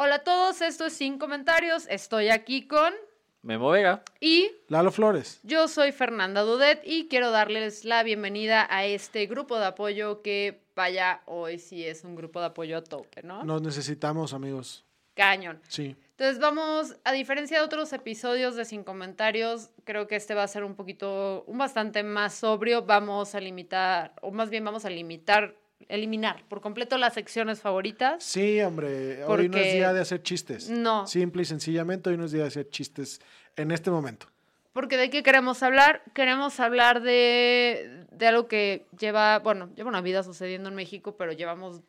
Hola 0.00 0.14
a 0.14 0.18
todos, 0.20 0.62
esto 0.62 0.86
es 0.86 0.92
Sin 0.92 1.18
Comentarios. 1.18 1.88
Estoy 1.90 2.28
aquí 2.28 2.68
con... 2.68 2.94
Memo 3.42 3.70
Vega. 3.70 4.04
Y 4.20 4.48
Lalo 4.68 4.92
Flores. 4.92 5.40
yo 5.42 5.66
soy 5.66 5.90
Fernanda 5.90 6.42
Dudet 6.42 6.80
y 6.84 7.08
quiero 7.08 7.32
darles 7.32 7.84
la 7.84 8.04
bienvenida 8.04 8.68
a 8.70 8.86
este 8.86 9.26
grupo 9.26 9.58
de 9.58 9.66
apoyo 9.66 10.22
que, 10.22 10.62
vaya, 10.76 11.22
hoy 11.24 11.58
sí 11.58 11.84
es 11.84 12.04
un 12.04 12.14
grupo 12.14 12.38
de 12.38 12.46
apoyo 12.46 12.76
a 12.76 12.84
tope, 12.84 13.24
¿no? 13.24 13.42
Nos 13.42 13.60
necesitamos, 13.60 14.34
amigos. 14.34 14.84
Cañón. 15.16 15.60
Sí. 15.66 15.96
Entonces 16.10 16.38
vamos, 16.38 16.94
a 17.02 17.10
diferencia 17.10 17.58
de 17.58 17.64
otros 17.64 17.92
episodios 17.92 18.54
de 18.54 18.66
Sin 18.66 18.84
Comentarios, 18.84 19.70
creo 19.82 20.06
que 20.06 20.14
este 20.14 20.36
va 20.36 20.44
a 20.44 20.48
ser 20.48 20.62
un 20.62 20.76
poquito, 20.76 21.42
un 21.48 21.58
bastante 21.58 22.04
más 22.04 22.34
sobrio. 22.34 22.82
Vamos 22.82 23.34
a 23.34 23.40
limitar, 23.40 24.14
o 24.22 24.30
más 24.30 24.48
bien 24.48 24.64
vamos 24.64 24.84
a 24.84 24.90
limitar, 24.90 25.56
eliminar 25.88 26.44
por 26.48 26.60
completo 26.60 26.98
las 26.98 27.14
secciones 27.14 27.60
favoritas. 27.60 28.22
Sí, 28.22 28.60
hombre. 28.60 29.24
Hoy 29.24 29.48
no 29.48 29.56
es 29.58 29.72
día 29.72 29.92
de 29.92 30.00
hacer 30.00 30.22
chistes. 30.22 30.68
No. 30.68 31.06
Simple 31.06 31.42
y 31.42 31.44
sencillamente, 31.44 32.10
hoy 32.10 32.16
no 32.16 32.24
es 32.24 32.32
día 32.32 32.42
de 32.42 32.48
hacer 32.48 32.68
chistes 32.70 33.20
en 33.56 33.70
este 33.70 33.90
momento. 33.90 34.26
Porque 34.72 34.96
de 34.96 35.10
qué 35.10 35.22
queremos 35.22 35.62
hablar? 35.62 36.02
Queremos 36.14 36.60
hablar 36.60 37.00
de, 37.02 38.04
de 38.10 38.26
algo 38.26 38.46
que 38.48 38.86
lleva, 38.98 39.38
bueno, 39.40 39.70
lleva 39.74 39.88
una 39.88 40.02
vida 40.02 40.22
sucediendo 40.22 40.68
en 40.68 40.74
México, 40.74 41.16
pero 41.16 41.32
llevamos 41.32 41.80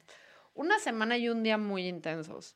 una 0.55 0.79
semana 0.79 1.17
y 1.17 1.29
un 1.29 1.43
día 1.43 1.57
muy 1.57 1.87
intensos. 1.87 2.55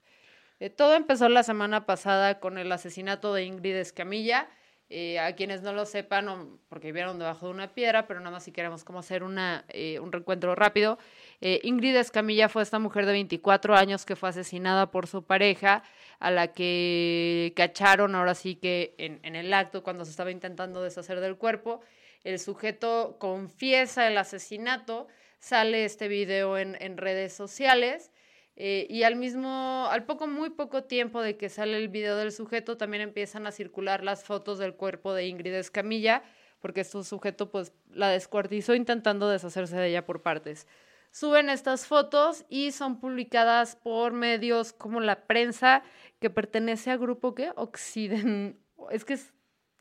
Eh, 0.60 0.70
todo 0.70 0.96
empezó 0.96 1.30
la 1.30 1.44
semana 1.44 1.86
pasada 1.86 2.40
con 2.40 2.58
el 2.58 2.72
asesinato 2.72 3.34
de 3.34 3.44
Ingrid 3.44 3.76
Escamilla. 3.76 4.48
Eh, 4.96 5.18
a 5.18 5.34
quienes 5.34 5.64
no 5.64 5.74
lo 5.74 5.88
sepan, 5.88 6.60
porque 6.70 6.92
vieron 6.92 7.18
debajo 7.18 7.48
de 7.48 7.52
una 7.54 7.74
piedra, 7.74 8.06
pero 8.06 8.20
nada 8.20 8.30
más 8.30 8.44
si 8.44 8.52
queremos 8.52 8.84
como 8.84 9.00
hacer 9.00 9.24
una, 9.24 9.66
eh, 9.70 10.00
un 10.00 10.12
reencuentro 10.12 10.54
rápido. 10.54 11.00
Eh, 11.46 11.60
Ingrid 11.64 11.94
Escamilla 11.98 12.48
fue 12.48 12.64
esta 12.64 12.80
mujer 12.80 13.06
de 13.06 13.12
24 13.12 13.76
años 13.76 14.06
que 14.06 14.16
fue 14.16 14.30
asesinada 14.30 14.92
por 14.92 15.08
su 15.08 15.26
pareja, 15.26 15.84
a 16.20 16.32
la 16.32 16.54
que 16.54 17.52
cacharon 17.54 18.16
ahora 18.16 18.34
sí 18.34 18.56
que 18.56 18.96
en, 18.98 19.36
el 19.36 19.54
acto 19.54 19.84
cuando 19.84 20.06
se 20.06 20.12
estaba 20.12 20.32
intentando 20.32 20.82
deshacer 20.82 21.20
del 21.20 21.36
cuerpo. 21.36 21.82
El 22.24 22.40
sujeto 22.40 23.18
confiesa 23.20 24.08
el 24.08 24.18
asesinato, 24.18 25.08
sale 25.40 25.84
este 25.84 26.08
video 26.08 26.58
en, 26.58 26.78
en 26.80 26.96
redes 26.96 27.34
sociales. 27.34 28.10
eh, 28.56 28.88
y 28.90 29.04
al 29.04 29.18
mismo, 29.18 29.88
al 29.92 30.06
poco, 30.06 30.28
muy 30.28 30.50
poco 30.52 30.86
tiempo 30.86 31.22
de 31.22 31.36
que 31.36 31.50
sale 31.50 31.76
el 31.78 31.90
video 31.90 32.16
del 32.16 32.32
sujeto, 32.32 32.78
también 32.78 33.04
empiezan 33.04 33.48
a 33.48 33.52
circular 33.52 34.02
las 34.02 34.24
fotos 34.24 34.60
del 34.60 34.76
cuerpo 34.76 35.14
de 35.14 35.28
Ingrid 35.28 35.56
Escamilla, 35.56 36.24
porque 36.62 36.82
este 36.82 37.04
sujeto 37.04 37.52
pues 37.52 37.74
la 37.92 38.08
descuartizó 38.08 38.76
intentando 38.76 39.28
deshacerse 39.28 39.76
de 39.76 39.90
ella 39.90 40.06
por 40.06 40.22
partes. 40.22 40.68
Suben 41.14 41.52
estas 41.52 41.86
fotos 41.86 42.44
y 42.50 42.72
son 42.72 43.00
publicadas 43.00 43.76
por 43.76 44.14
medios 44.14 44.74
como 44.74 45.00
la 45.00 45.28
prensa, 45.28 45.84
que 46.20 46.32
pertenece 46.32 46.90
a 46.90 46.98
grupo 46.98 47.36
que 47.36 47.52
Occiden... 47.56 48.60
Es 48.90 49.06
que 49.06 49.14
es... 49.14 49.32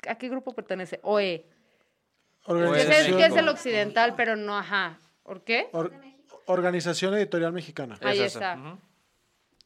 ¿A 0.07 0.17
qué 0.17 0.29
grupo 0.29 0.53
pertenece? 0.53 1.01
OE. 1.03 1.47
Es, 2.47 2.49
el, 2.49 2.57
Organización, 2.57 3.19
que 3.19 3.25
es 3.25 3.37
el 3.37 3.49
occidental, 3.49 4.15
pero 4.15 4.37
no, 4.37 4.59
ajá. 4.59 4.99
¿Por 5.23 5.43
qué? 5.43 5.71
Or- 5.73 5.95
Organización 6.45 7.15
Editorial 7.15 7.55
Mexicana. 7.55 7.97
Ahí 8.03 8.21
Es 8.21 8.35
está. 8.35 8.79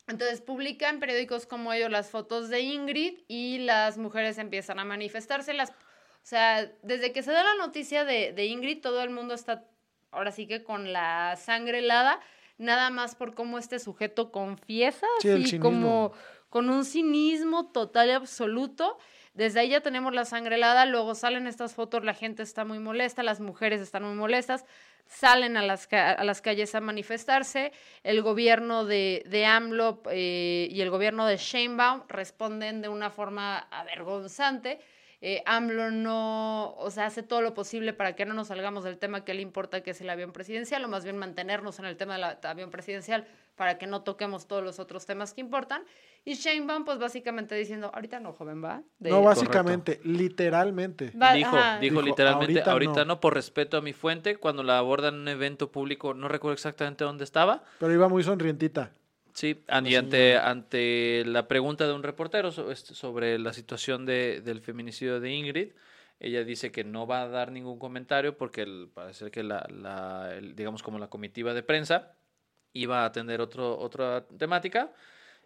Entonces 0.06 0.40
publican 0.40 1.00
periódicos 1.00 1.46
como 1.46 1.72
ellos 1.72 1.90
las 1.90 2.10
fotos 2.10 2.48
de 2.48 2.60
Ingrid 2.60 3.22
y 3.26 3.58
las 3.58 3.98
mujeres 3.98 4.38
empiezan 4.38 4.78
a 4.78 4.84
manifestarse. 4.84 5.52
Las, 5.52 5.70
o 5.70 5.74
sea, 6.22 6.70
desde 6.84 7.12
que 7.12 7.24
se 7.24 7.32
da 7.32 7.42
la 7.42 7.56
noticia 7.56 8.04
de, 8.04 8.32
de 8.32 8.46
Ingrid, 8.46 8.80
todo 8.80 9.02
el 9.02 9.10
mundo 9.10 9.34
está 9.34 9.64
ahora 10.10 10.32
sí 10.32 10.46
que 10.46 10.64
con 10.64 10.92
la 10.92 11.36
sangre 11.36 11.78
helada, 11.78 12.20
nada 12.58 12.90
más 12.90 13.14
por 13.14 13.34
cómo 13.34 13.58
este 13.58 13.78
sujeto 13.78 14.32
confiesa, 14.32 15.06
Sí, 15.20 15.30
así 15.30 15.58
como 15.58 16.12
con 16.48 16.70
un 16.70 16.84
cinismo 16.84 17.70
total 17.70 18.08
y 18.08 18.12
absoluto. 18.12 18.98
Desde 19.34 19.60
ahí 19.60 19.68
ya 19.68 19.82
tenemos 19.82 20.14
la 20.14 20.24
sangre 20.24 20.54
helada, 20.54 20.86
luego 20.86 21.14
salen 21.14 21.46
estas 21.46 21.74
fotos, 21.74 22.02
la 22.02 22.14
gente 22.14 22.42
está 22.42 22.64
muy 22.64 22.78
molesta, 22.78 23.22
las 23.22 23.40
mujeres 23.40 23.82
están 23.82 24.02
muy 24.04 24.14
molestas, 24.14 24.64
salen 25.06 25.58
a 25.58 25.62
las, 25.62 25.88
a 25.92 26.24
las 26.24 26.40
calles 26.40 26.74
a 26.74 26.80
manifestarse, 26.80 27.72
el 28.02 28.22
gobierno 28.22 28.86
de, 28.86 29.22
de 29.26 29.44
AMLO 29.44 30.02
eh, 30.10 30.68
y 30.70 30.80
el 30.80 30.88
gobierno 30.88 31.26
de 31.26 31.36
Sheinbaum 31.36 32.04
responden 32.08 32.80
de 32.80 32.88
una 32.88 33.10
forma 33.10 33.58
avergonzante. 33.58 34.80
Eh, 35.22 35.42
AMLO 35.46 35.90
no, 35.90 36.74
o 36.76 36.90
sea, 36.90 37.06
hace 37.06 37.22
todo 37.22 37.40
lo 37.40 37.54
posible 37.54 37.92
para 37.94 38.14
que 38.14 38.26
no 38.26 38.34
nos 38.34 38.48
salgamos 38.48 38.84
del 38.84 38.98
tema 38.98 39.24
que 39.24 39.32
le 39.34 39.40
importa, 39.42 39.82
que 39.82 39.92
es 39.92 40.00
el 40.02 40.10
avión 40.10 40.32
presidencial, 40.32 40.84
o 40.84 40.88
más 40.88 41.04
bien 41.04 41.16
mantenernos 41.16 41.78
en 41.78 41.86
el 41.86 41.96
tema 41.96 42.14
del 42.14 42.24
avión 42.42 42.70
presidencial 42.70 43.26
para 43.56 43.78
que 43.78 43.86
no 43.86 44.02
toquemos 44.02 44.46
todos 44.46 44.62
los 44.62 44.78
otros 44.78 45.06
temas 45.06 45.32
que 45.32 45.40
importan. 45.40 45.82
Y 46.26 46.34
Sheinbaum, 46.34 46.84
pues 46.84 46.98
básicamente 46.98 47.54
diciendo, 47.54 47.90
ahorita 47.94 48.20
no, 48.20 48.32
joven, 48.34 48.62
va. 48.62 48.82
De- 48.98 49.10
No, 49.10 49.22
básicamente, 49.22 50.00
literalmente. 50.04 51.12
Va- 51.20 51.32
dijo, 51.32 51.56
dijo, 51.56 51.80
Dijo, 51.80 52.02
literalmente, 52.02 52.52
"Ahorita 52.60 52.72
ahorita, 52.72 53.04
no". 53.04 53.14
no. 53.14 53.20
por 53.20 53.32
respeto 53.34 53.76
a 53.76 53.80
mi 53.80 53.92
fuente, 53.92 54.36
cuando 54.36 54.62
la 54.62 54.76
abordan 54.78 55.14
en 55.14 55.20
un 55.20 55.28
evento 55.28 55.70
público, 55.72 56.12
no 56.14 56.28
recuerdo 56.28 56.54
exactamente 56.54 57.04
dónde 57.04 57.24
estaba. 57.24 57.62
Pero 57.78 57.92
iba 57.92 58.08
muy 58.08 58.22
sonrientita. 58.22 58.90
Sí, 59.36 59.62
y 59.84 59.94
ante, 59.96 60.38
ante 60.38 61.22
la 61.26 61.46
pregunta 61.46 61.86
de 61.86 61.92
un 61.92 62.02
reportero 62.02 62.48
este, 62.72 62.94
sobre 62.94 63.38
la 63.38 63.52
situación 63.52 64.06
de, 64.06 64.40
del 64.40 64.62
feminicidio 64.62 65.20
de 65.20 65.30
Ingrid, 65.30 65.72
ella 66.20 66.42
dice 66.42 66.72
que 66.72 66.84
no 66.84 67.06
va 67.06 67.20
a 67.20 67.28
dar 67.28 67.52
ningún 67.52 67.78
comentario 67.78 68.38
porque 68.38 68.62
el- 68.62 68.88
parece 68.94 69.30
que 69.30 69.42
la, 69.42 69.66
la- 69.68 70.32
el- 70.34 70.56
digamos 70.56 70.82
como 70.82 70.98
la 70.98 71.08
comitiva 71.08 71.52
de 71.52 71.62
prensa 71.62 72.14
iba 72.72 73.02
a 73.02 73.04
atender 73.04 73.42
otro, 73.42 73.78
otra 73.78 74.24
temática 74.38 74.90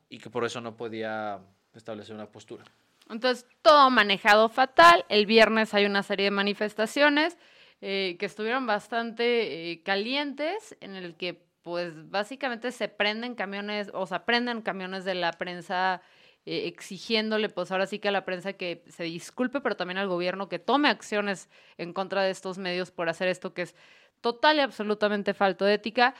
y 0.09 0.19
que 0.19 0.31
por 0.31 0.45
eso 0.45 0.61
no 0.61 0.77
podía 0.77 1.41
establecer 1.75 2.15
una 2.15 2.31
postura. 2.31 2.63
Entonces, 3.09 3.45
todo 3.63 3.91
manejado 3.91 4.49
fatal. 4.49 5.05
El 5.09 5.27
viernes 5.27 5.75
hay 5.75 5.85
una 5.85 6.05
serie 6.05 6.27
de 6.27 6.31
manifestaciones 6.31 7.37
eh, 7.81 8.15
que 8.21 8.27
estuvieron 8.27 8.67
bastante 8.67 9.73
eh, 9.73 9.83
calientes, 9.83 10.77
en 10.81 10.95
el 10.95 11.17
que, 11.17 11.43
pues, 11.63 12.11
básicamente 12.11 12.73
se 12.73 12.89
prenden 12.89 13.35
camiones, 13.35 13.91
o 13.93 14.07
sea, 14.07 14.25
prenden 14.25 14.63
camiones 14.63 15.05
de 15.05 15.15
la 15.15 15.33
prensa 15.33 16.03
eh, 16.47 16.67
exigiéndole, 16.67 17.49
pues, 17.49 17.71
ahora 17.71 17.87
sí 17.87 17.99
que 17.99 18.09
a 18.09 18.13
la 18.13 18.25
prensa 18.25 18.55
que 18.55 18.83
se 18.89 19.05
disculpe, 19.05 19.61
pero 19.61 19.77
también 19.77 19.99
al 19.99 20.09
gobierno 20.09 20.49
que 20.49 20.59
tome 20.59 20.89
acciones 20.89 21.51
en 21.77 21.93
contra 21.93 22.23
de 22.23 22.31
estos 22.31 22.59
medios 22.59 22.91
por 22.91 23.09
hacer 23.09 23.29
esto 23.29 23.53
que 23.53 23.63
es 23.63 23.75
total 24.21 24.57
y 24.57 24.61
absolutamente 24.61 25.35
falto 25.35 25.65
de 25.65 25.75
ética. 25.75 26.15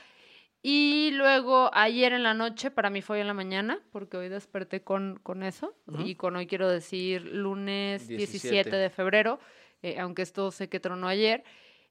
Y 0.63 1.09
luego 1.13 1.71
ayer 1.73 2.13
en 2.13 2.21
la 2.21 2.35
noche, 2.35 2.69
para 2.69 2.91
mí 2.91 3.01
fue 3.01 3.15
hoy 3.15 3.21
en 3.21 3.27
la 3.27 3.33
mañana, 3.33 3.81
porque 3.91 4.17
hoy 4.17 4.29
desperté 4.29 4.83
con, 4.83 5.19
con 5.23 5.41
eso, 5.41 5.75
y 6.05 6.13
con 6.15 6.35
hoy 6.35 6.45
quiero 6.45 6.69
decir 6.69 7.25
lunes 7.25 8.07
17, 8.07 8.69
17. 8.69 8.75
de 8.75 8.89
febrero, 8.91 9.39
eh, 9.81 9.99
aunque 9.99 10.21
esto 10.21 10.51
sé 10.51 10.69
que 10.69 10.79
tronó 10.79 11.07
ayer. 11.07 11.43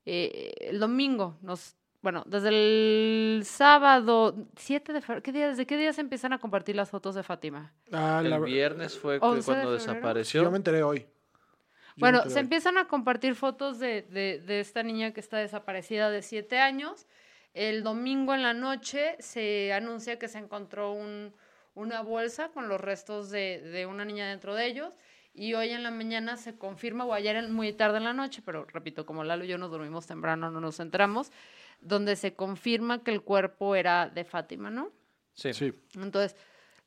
eh, 0.07 0.53
el 0.61 0.79
domingo, 0.79 1.37
nos, 1.43 1.77
bueno, 2.03 2.23
desde 2.27 2.49
el 2.49 3.43
sábado 3.45 4.35
7 4.57 4.93
de 4.93 5.01
febrero, 5.01 5.23
¿qué 5.23 5.33
día, 5.33 5.49
¿desde 5.49 5.67
qué 5.67 5.77
día 5.77 5.93
se 5.93 6.01
empiezan 6.01 6.33
a 6.33 6.39
compartir 6.39 6.75
las 6.77 6.91
fotos 6.91 7.15
de 7.15 7.23
Fátima? 7.23 7.73
Ah, 7.93 8.21
la 8.25 8.37
El 8.37 8.41
ver- 8.43 8.51
viernes 8.51 8.99
fue 8.99 9.19
cu- 9.21 9.27
11 9.27 9.37
de 9.39 9.45
cuando 9.45 9.63
febrero. 9.79 9.93
desapareció. 9.95 10.43
Yo 10.43 10.51
me 10.51 10.57
enteré 10.57 10.83
hoy. 10.83 11.01
Yo 11.01 11.07
Bueno, 11.97 12.19
enteré 12.19 12.33
se 12.33 12.39
hoy. 12.39 12.45
empiezan 12.45 12.79
a 12.79 12.87
compartir 12.89 13.35
fotos 13.35 13.79
de, 13.79 14.03
de- 14.03 14.41
de 14.41 14.61
esta 14.61 14.83
niña 14.83 15.13
que 15.13 15.21
está 15.21 15.37
desaparecida 15.39 16.11
de 16.11 16.23
siete 16.23 16.59
años. 16.59 17.07
El 17.53 17.83
domingo 17.83 18.33
en 18.35 18.43
la 18.43 18.55
noche 18.55 19.17
se 19.19 19.73
anuncia 19.73 20.19
que 20.19 20.29
se 20.29 20.39
encontró 20.39 20.93
un- 20.93 21.35
una 21.75 22.01
bolsa 22.01 22.49
con 22.49 22.69
los 22.69 22.81
restos 22.81 23.31
de, 23.31 23.61
de 23.61 23.87
una 23.87 24.05
niña 24.05 24.29
dentro 24.29 24.55
de 24.55 24.67
ellos. 24.67 24.97
Y 25.33 25.55
hoy 25.55 25.71
en 25.71 25.83
la 25.85 25.91
mañana 25.93 26.37
se 26.37 26.57
confirma, 26.59 27.05
o 27.05 27.13
ayer 27.13 27.49
muy 27.49 27.73
tarde 27.73 27.99
en 27.99 28.05
la 28.05 28.13
noche, 28.13 28.43
pero 28.45 28.65
repito, 28.65 29.07
como 29.07 29.23
Lalo 29.23 29.45
y 29.45 29.49
yo 29.49 29.59
nos 29.59 29.71
dormimos 29.71 30.07
temprano, 30.07 30.51
no 30.51 30.61
nos 30.61 30.81
entramos, 30.81 31.31
donde 31.81 32.17
se 32.17 32.35
confirma 32.35 33.03
que 33.03 33.11
el 33.11 33.23
cuerpo 33.23 33.75
era 33.75 34.09
de 34.09 34.25
Fátima, 34.25 34.71
¿no? 34.71 34.91
Sí. 35.35 35.53
Sí. 35.55 35.73
Entonces, 35.95 36.37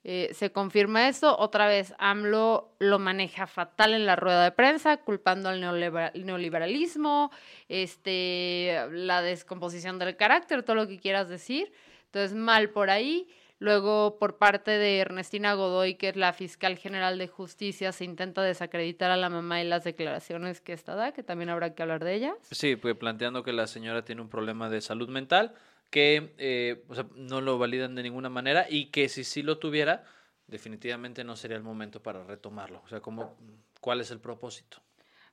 eh, 0.03 0.29
se 0.33 0.51
confirma 0.51 1.07
esto. 1.07 1.37
Otra 1.37 1.65
vez, 1.67 1.93
AMLO 1.97 2.75
lo 2.79 2.99
maneja 2.99 3.47
fatal 3.47 3.93
en 3.93 4.05
la 4.05 4.15
rueda 4.17 4.43
de 4.43 4.51
prensa, 4.51 4.97
culpando 4.97 5.47
al 5.49 5.61
neolibera- 5.61 6.11
neoliberalismo, 6.13 7.31
este, 7.69 8.77
la 8.91 9.21
descomposición 9.21 9.99
del 9.99 10.15
carácter, 10.15 10.63
todo 10.63 10.75
lo 10.75 10.87
que 10.87 10.99
quieras 10.99 11.29
decir. 11.29 11.71
Entonces, 12.05 12.35
mal 12.35 12.69
por 12.69 12.89
ahí. 12.89 13.27
Luego, 13.63 14.17
por 14.19 14.35
parte 14.35 14.71
de 14.71 14.99
Ernestina 14.99 15.53
Godoy, 15.53 15.95
que 15.95 16.09
es 16.09 16.17
la 16.17 16.33
fiscal 16.33 16.75
general 16.75 17.17
de 17.17 17.29
justicia, 17.29 17.93
se 17.93 18.03
intenta 18.03 18.41
desacreditar 18.41 19.09
a 19.09 19.15
la 19.15 19.29
mamá 19.29 19.61
y 19.61 19.63
las 19.65 19.85
declaraciones 19.85 20.59
que 20.59 20.73
esta 20.73 20.95
da, 20.95 21.13
que 21.13 21.23
también 21.23 21.49
habrá 21.49 21.73
que 21.73 21.81
hablar 21.81 22.03
de 22.03 22.13
ellas. 22.13 22.35
Sí, 22.51 22.75
pues 22.75 22.97
planteando 22.97 23.41
que 23.41 23.53
la 23.53 23.65
señora 23.67 24.03
tiene 24.03 24.21
un 24.21 24.27
problema 24.27 24.69
de 24.69 24.81
salud 24.81 25.07
mental, 25.07 25.53
que 25.89 26.33
eh, 26.39 26.83
o 26.89 26.93
sea, 26.93 27.05
no 27.15 27.39
lo 27.39 27.57
validan 27.57 27.95
de 27.95 28.03
ninguna 28.03 28.27
manera 28.27 28.65
y 28.69 28.87
que 28.87 29.07
si 29.07 29.23
sí 29.23 29.43
lo 29.43 29.59
tuviera, 29.59 30.03
definitivamente 30.45 31.23
no 31.23 31.37
sería 31.37 31.55
el 31.55 31.63
momento 31.63 32.03
para 32.03 32.21
retomarlo. 32.25 32.81
O 32.83 32.89
sea, 32.89 32.99
como, 32.99 33.37
¿cuál 33.79 34.01
es 34.01 34.11
el 34.11 34.19
propósito? 34.19 34.81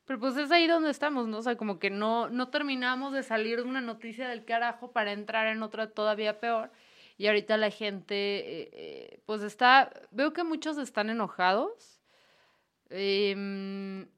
Pero 0.04 0.20
pues 0.20 0.36
es 0.36 0.52
ahí 0.52 0.68
donde 0.68 0.90
estamos, 0.90 1.26
¿no? 1.26 1.38
O 1.38 1.42
sea, 1.42 1.56
como 1.56 1.80
que 1.80 1.90
no, 1.90 2.28
no 2.28 2.48
terminamos 2.48 3.12
de 3.12 3.24
salir 3.24 3.56
de 3.56 3.68
una 3.68 3.80
noticia 3.80 4.28
del 4.28 4.44
carajo 4.44 4.92
para 4.92 5.10
entrar 5.10 5.48
en 5.48 5.64
otra 5.64 5.90
todavía 5.90 6.38
peor. 6.38 6.70
Y 7.20 7.26
ahorita 7.26 7.58
la 7.58 7.70
gente, 7.70 8.14
eh, 8.14 8.70
eh, 8.72 9.20
pues 9.26 9.42
está, 9.42 9.92
veo 10.10 10.32
que 10.32 10.42
muchos 10.42 10.78
están 10.78 11.10
enojados, 11.10 12.00
em, 12.88 14.08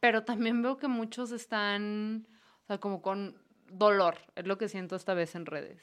pero 0.00 0.24
también 0.24 0.62
veo 0.62 0.78
que 0.78 0.88
muchos 0.88 1.30
están, 1.30 2.26
o 2.62 2.66
sea, 2.68 2.78
como 2.78 3.02
con 3.02 3.36
dolor, 3.70 4.16
es 4.34 4.46
lo 4.46 4.56
que 4.56 4.70
siento 4.70 4.96
esta 4.96 5.12
vez 5.12 5.34
en 5.34 5.44
redes. 5.44 5.82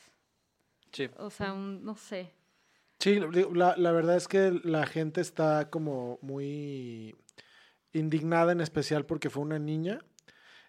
Sí. 0.92 1.08
O 1.18 1.30
sea, 1.30 1.54
un, 1.54 1.86
no 1.86 1.96
sé. 1.96 2.34
Sí, 2.98 3.22
la, 3.54 3.78
la 3.78 3.92
verdad 3.92 4.16
es 4.16 4.28
que 4.28 4.60
la 4.64 4.88
gente 4.88 5.22
está 5.22 5.70
como 5.70 6.18
muy 6.24 7.16
indignada 7.92 8.54
en 8.54 8.62
especial 8.62 9.06
porque 9.06 9.30
fue 9.30 9.44
una 9.44 9.60
niña 9.60 10.00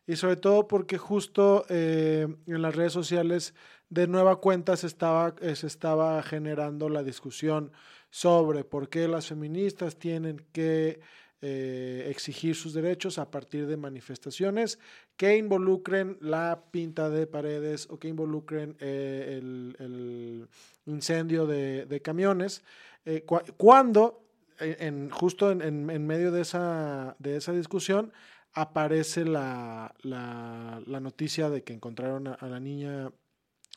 y 0.06 0.16
sobre 0.16 0.36
todo 0.36 0.68
porque 0.68 0.98
justo 0.98 1.64
eh, 1.68 2.26
en 2.46 2.62
las 2.62 2.76
redes 2.76 2.92
sociales 2.92 3.54
de 3.94 4.08
nueva 4.08 4.36
cuenta 4.40 4.76
se 4.76 4.88
estaba, 4.88 5.34
eh, 5.40 5.54
se 5.54 5.68
estaba 5.68 6.20
generando 6.22 6.88
la 6.88 7.04
discusión 7.04 7.70
sobre 8.10 8.64
por 8.64 8.88
qué 8.88 9.06
las 9.06 9.28
feministas 9.28 9.96
tienen 9.96 10.44
que 10.52 11.00
eh, 11.40 12.06
exigir 12.10 12.56
sus 12.56 12.74
derechos 12.74 13.18
a 13.18 13.30
partir 13.30 13.66
de 13.66 13.76
manifestaciones 13.76 14.80
que 15.16 15.36
involucren 15.36 16.18
la 16.20 16.64
pinta 16.72 17.08
de 17.08 17.26
paredes 17.26 17.86
o 17.88 17.98
que 17.98 18.08
involucren 18.08 18.76
el, 18.80 19.76
el, 19.78 20.48
incendio 20.86 21.46
de, 21.46 22.00
camiones, 22.02 22.62
cu 23.26 23.40
cuando 23.56 24.24
justo 25.10 25.50
en, 25.50 26.06
medio 26.06 26.32
de 26.32 26.42
esa, 26.42 27.16
de 27.18 27.36
esa 27.36 27.52
discusión 27.52 28.12
aparece 28.54 29.24
la, 29.24 29.94
la, 30.02 31.00
noticia 31.00 31.50
de 31.50 31.62
que 31.62 31.72
encontraron 31.72 32.28
a, 32.28 32.38
la 32.46 32.60
niña 32.60 33.10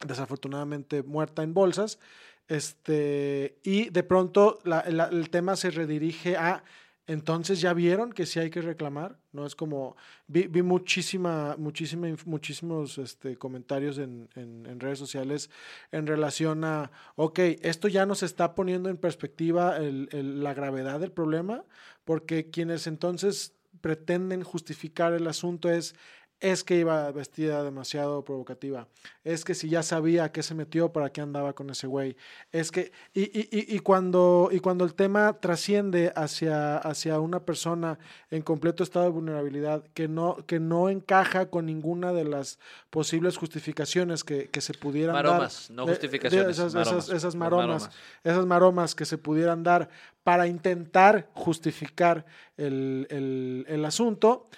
desafortunadamente 0.06 1.04
muerta 1.04 1.44
en 1.44 1.54
bolsas. 1.54 2.00
Este, 2.48 3.58
y 3.64 3.90
de 3.90 4.04
pronto 4.04 4.60
el 4.66 5.30
tema 5.30 5.56
se 5.56 5.70
redirige 5.70 6.38
a 6.38 6.64
entonces 7.08 7.62
ya 7.62 7.74
vieron 7.74 8.12
que 8.12 8.26
sí 8.26 8.38
hay 8.38 8.50
que 8.50 8.62
reclamar, 8.62 9.18
¿no? 9.32 9.46
Es 9.46 9.56
como, 9.56 9.96
vi, 10.28 10.48
vi 10.48 10.62
muchísima, 10.62 11.56
muchísima, 11.58 12.10
muchísimos 12.26 12.98
este, 12.98 13.38
comentarios 13.38 13.98
en, 13.98 14.28
en, 14.36 14.80
redes 14.82 15.00
sociales 15.00 15.50
en 15.94 16.06
relación 16.06 16.66
a, 16.66 16.92
ok, 17.16 17.40
esto 17.62 17.88
ya 17.88 18.06
nos 18.06 18.24
está 18.24 18.56
poniendo 18.56 18.90
en 18.90 18.98
perspectiva 18.98 19.80
la 19.80 20.54
gravedad 20.54 21.00
del 21.00 21.14
problema, 21.14 21.64
porque 22.04 22.50
quienes 22.50 22.88
entonces 22.88 23.54
pretenden 23.80 24.44
justificar 24.44 25.14
el 25.14 25.28
asunto 25.28 25.70
es, 25.70 25.96
es 26.40 26.64
que 26.64 26.78
iba 26.78 27.12
vestida 27.12 27.64
demasiado 27.64 28.24
provocativa, 28.24 28.88
es 29.24 29.44
que 29.44 29.56
si 29.56 29.70
ya 29.70 29.82
sabía 29.82 30.26
a 30.26 30.32
qué 30.32 30.44
se 30.44 30.54
metió, 30.54 30.92
para 30.92 31.10
qué 31.12 31.22
andaba 31.22 31.54
con 31.54 31.70
ese 31.70 31.88
güey, 31.88 32.16
es 32.52 32.72
que, 32.72 32.92
y, 33.14 33.24
y, 33.24 33.48
y, 33.52 33.80
cuando, 33.80 34.50
y 34.52 34.60
cuando 34.60 34.86
el 34.86 34.94
tema 34.94 35.40
trasciende 35.40 36.14
hacia, 36.16 36.78
hacia 36.78 37.20
una 37.20 37.40
persona 37.40 37.98
en 38.30 38.44
completo 38.44 38.84
estado 38.84 39.06
de 39.06 39.12
vulnerabilidad, 39.12 39.84
que 39.94 40.08
no, 40.08 40.38
que 40.46 40.60
no 40.60 40.90
encaja 40.90 41.50
con 41.50 41.66
ninguna 41.66 42.14
de 42.14 42.26
las 42.26 42.60
posibles 42.90 43.38
justificaciones 43.38 44.24
que, 44.24 44.50
que 44.50 44.62
se 44.62 44.74
pudieran 44.74 45.14
maromas, 45.16 45.68
dar. 45.70 45.78
no 45.78 45.88
justificaciones. 45.88 46.46
De 46.46 46.52
esas, 46.52 46.76
maromas, 46.76 47.06
esas, 47.06 47.16
esas 47.18 47.36
maromas, 47.36 47.68
maromas, 47.68 47.98
esas 48.24 48.46
maromas 48.46 48.96
que 48.96 49.06
se 49.06 49.18
pudieran 49.18 49.64
dar 49.64 49.90
para 50.24 50.46
intentar 50.46 51.30
justificar 51.34 52.26
el, 52.58 53.08
el, 53.10 53.66
el 53.68 53.86
asunto 53.86 54.50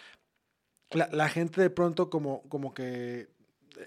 la, 0.91 1.09
la, 1.11 1.29
gente 1.29 1.61
de 1.61 1.69
pronto 1.69 2.09
como, 2.09 2.41
como 2.49 2.73
que 2.73 3.27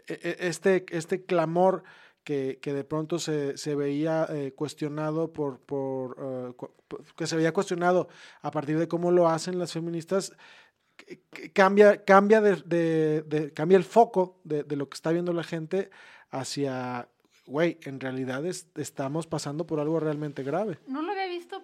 este, 0.06 0.84
este 0.90 1.24
clamor 1.24 1.82
que, 2.24 2.58
que 2.62 2.72
de 2.72 2.84
pronto 2.84 3.18
se, 3.18 3.56
se 3.56 3.74
veía 3.74 4.26
eh, 4.30 4.52
cuestionado 4.54 5.32
por, 5.32 5.60
por 5.60 6.20
uh, 6.20 6.56
que 7.16 7.26
se 7.26 7.36
veía 7.36 7.52
cuestionado 7.52 8.08
a 8.42 8.50
partir 8.50 8.78
de 8.78 8.88
cómo 8.88 9.10
lo 9.10 9.28
hacen 9.28 9.58
las 9.58 9.72
feministas 9.72 10.32
cambia, 11.52 12.04
cambia, 12.04 12.40
de, 12.40 13.22
de, 13.22 13.52
cambia 13.52 13.76
el 13.76 13.84
foco 13.84 14.40
de, 14.44 14.64
lo 14.76 14.88
que 14.88 14.94
está 14.94 15.12
viendo 15.12 15.32
la 15.32 15.42
gente 15.42 15.90
hacia, 16.30 17.08
güey, 17.46 17.78
en 17.82 18.00
realidad 18.00 18.44
es, 18.46 18.68
estamos 18.76 19.26
pasando 19.26 19.66
por 19.66 19.80
algo 19.80 20.00
realmente 20.00 20.42
grave. 20.42 20.78
No 20.86 21.02
lo 21.02 21.11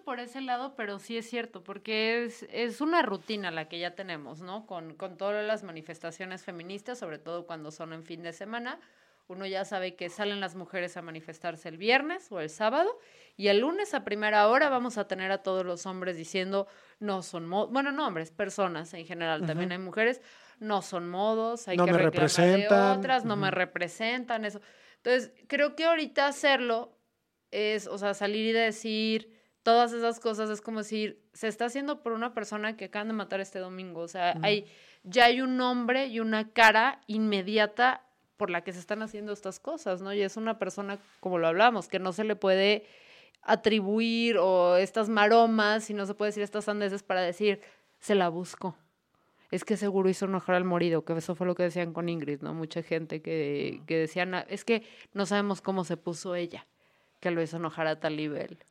por 0.08 0.20
ese 0.20 0.40
lado, 0.40 0.72
pero 0.74 0.98
sí 0.98 1.18
es 1.18 1.28
cierto, 1.28 1.62
porque 1.62 2.24
es, 2.24 2.46
es 2.50 2.80
una 2.80 3.02
rutina 3.02 3.50
la 3.50 3.68
que 3.68 3.78
ya 3.78 3.94
tenemos, 3.94 4.40
¿no? 4.40 4.64
Con, 4.66 4.94
con 4.94 5.18
todas 5.18 5.46
las 5.46 5.64
manifestaciones 5.64 6.42
feministas, 6.44 6.98
sobre 6.98 7.18
todo 7.18 7.46
cuando 7.46 7.70
son 7.70 7.92
en 7.92 8.04
fin 8.04 8.22
de 8.22 8.32
semana. 8.32 8.80
Uno 9.26 9.44
ya 9.44 9.66
sabe 9.66 9.96
que 9.96 10.08
salen 10.08 10.40
las 10.40 10.54
mujeres 10.54 10.96
a 10.96 11.02
manifestarse 11.02 11.68
el 11.68 11.76
viernes 11.76 12.32
o 12.32 12.40
el 12.40 12.48
sábado 12.48 12.98
y 13.36 13.48
el 13.48 13.58
lunes 13.58 13.92
a 13.92 14.02
primera 14.02 14.48
hora 14.48 14.70
vamos 14.70 14.96
a 14.96 15.06
tener 15.06 15.30
a 15.30 15.42
todos 15.42 15.66
los 15.66 15.84
hombres 15.84 16.16
diciendo 16.16 16.68
no 17.00 17.22
son 17.22 17.46
modos, 17.46 17.70
bueno, 17.70 17.92
no 17.92 18.06
hombres, 18.06 18.30
personas 18.30 18.94
en 18.94 19.04
general, 19.04 19.42
uh 19.42 19.44
-huh. 19.44 19.48
también 19.48 19.72
hay 19.72 19.78
mujeres, 19.78 20.22
no 20.58 20.80
son 20.80 21.10
modos, 21.10 21.68
hay 21.68 21.76
no 21.76 21.84
que 21.84 21.92
me 21.92 21.98
representan. 21.98 22.92
de 22.94 22.98
otras, 22.98 23.26
no 23.26 23.34
uh 23.34 23.36
-huh. 23.36 23.40
me 23.40 23.50
representan, 23.50 24.46
eso. 24.46 24.62
Entonces, 24.96 25.32
creo 25.48 25.76
que 25.76 25.84
ahorita 25.84 26.26
hacerlo 26.28 26.96
es, 27.50 27.86
o 27.86 27.98
sea, 27.98 28.14
salir 28.14 28.46
y 28.46 28.52
decir 28.52 29.37
todas 29.68 29.92
esas 29.92 30.18
cosas 30.18 30.48
es 30.48 30.62
como 30.62 30.78
decir, 30.78 31.20
se 31.34 31.46
está 31.46 31.66
haciendo 31.66 32.02
por 32.02 32.12
una 32.12 32.32
persona 32.32 32.74
que 32.78 32.86
acaban 32.86 33.08
de 33.08 33.12
matar 33.12 33.38
este 33.40 33.58
domingo, 33.58 34.00
o 34.00 34.08
sea, 34.08 34.34
hay 34.40 34.64
ya 35.02 35.26
hay 35.26 35.42
un 35.42 35.58
nombre 35.58 36.06
y 36.06 36.20
una 36.20 36.50
cara 36.54 37.02
inmediata 37.06 38.00
por 38.38 38.48
la 38.48 38.64
que 38.64 38.72
se 38.72 38.78
están 38.78 39.02
haciendo 39.02 39.30
estas 39.30 39.60
cosas, 39.60 40.00
¿no? 40.00 40.14
Y 40.14 40.22
es 40.22 40.38
una 40.38 40.58
persona, 40.58 40.98
como 41.20 41.36
lo 41.36 41.48
hablamos, 41.48 41.86
que 41.86 41.98
no 41.98 42.14
se 42.14 42.24
le 42.24 42.34
puede 42.34 42.86
atribuir 43.42 44.38
o 44.38 44.76
estas 44.76 45.10
maromas, 45.10 45.90
y 45.90 45.94
no 45.94 46.06
se 46.06 46.14
puede 46.14 46.30
decir 46.30 46.42
estas 46.42 46.64
sandeces 46.64 47.02
para 47.02 47.20
decir, 47.20 47.60
se 47.98 48.14
la 48.14 48.30
busco. 48.30 48.74
Es 49.50 49.66
que 49.66 49.76
seguro 49.76 50.08
hizo 50.08 50.24
enojar 50.24 50.54
al 50.54 50.64
morido, 50.64 51.04
que 51.04 51.12
eso 51.12 51.34
fue 51.34 51.46
lo 51.46 51.54
que 51.54 51.64
decían 51.64 51.92
con 51.92 52.08
Ingrid, 52.08 52.40
¿no? 52.40 52.54
Mucha 52.54 52.82
gente 52.82 53.20
que, 53.20 53.82
que 53.86 53.98
decían, 53.98 54.34
es 54.48 54.64
que 54.64 54.82
no 55.12 55.26
sabemos 55.26 55.60
cómo 55.60 55.84
se 55.84 55.98
puso 55.98 56.34
ella, 56.36 56.66
que 57.20 57.30
lo 57.30 57.42
hizo 57.42 57.58
enojar 57.58 57.86
a 57.86 58.00
tal 58.00 58.16
nivel. 58.16 58.64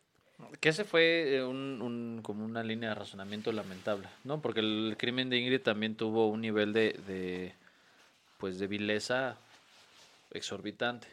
Que 0.59 0.69
ese 0.69 0.83
fue 0.83 1.43
un, 1.43 1.81
un, 1.81 2.21
como 2.21 2.45
una 2.45 2.63
línea 2.63 2.89
de 2.89 2.95
razonamiento 2.95 3.51
lamentable, 3.51 4.07
¿no? 4.23 4.41
Porque 4.41 4.59
el 4.59 4.95
crimen 4.97 5.29
de 5.29 5.37
Ingrid 5.37 5.61
también 5.61 5.95
tuvo 5.95 6.27
un 6.27 6.41
nivel 6.41 6.73
de, 6.73 6.93
de 7.07 7.53
pues 8.37 8.59
de 8.59 8.67
vileza 8.67 9.37
exorbitante. 10.31 11.07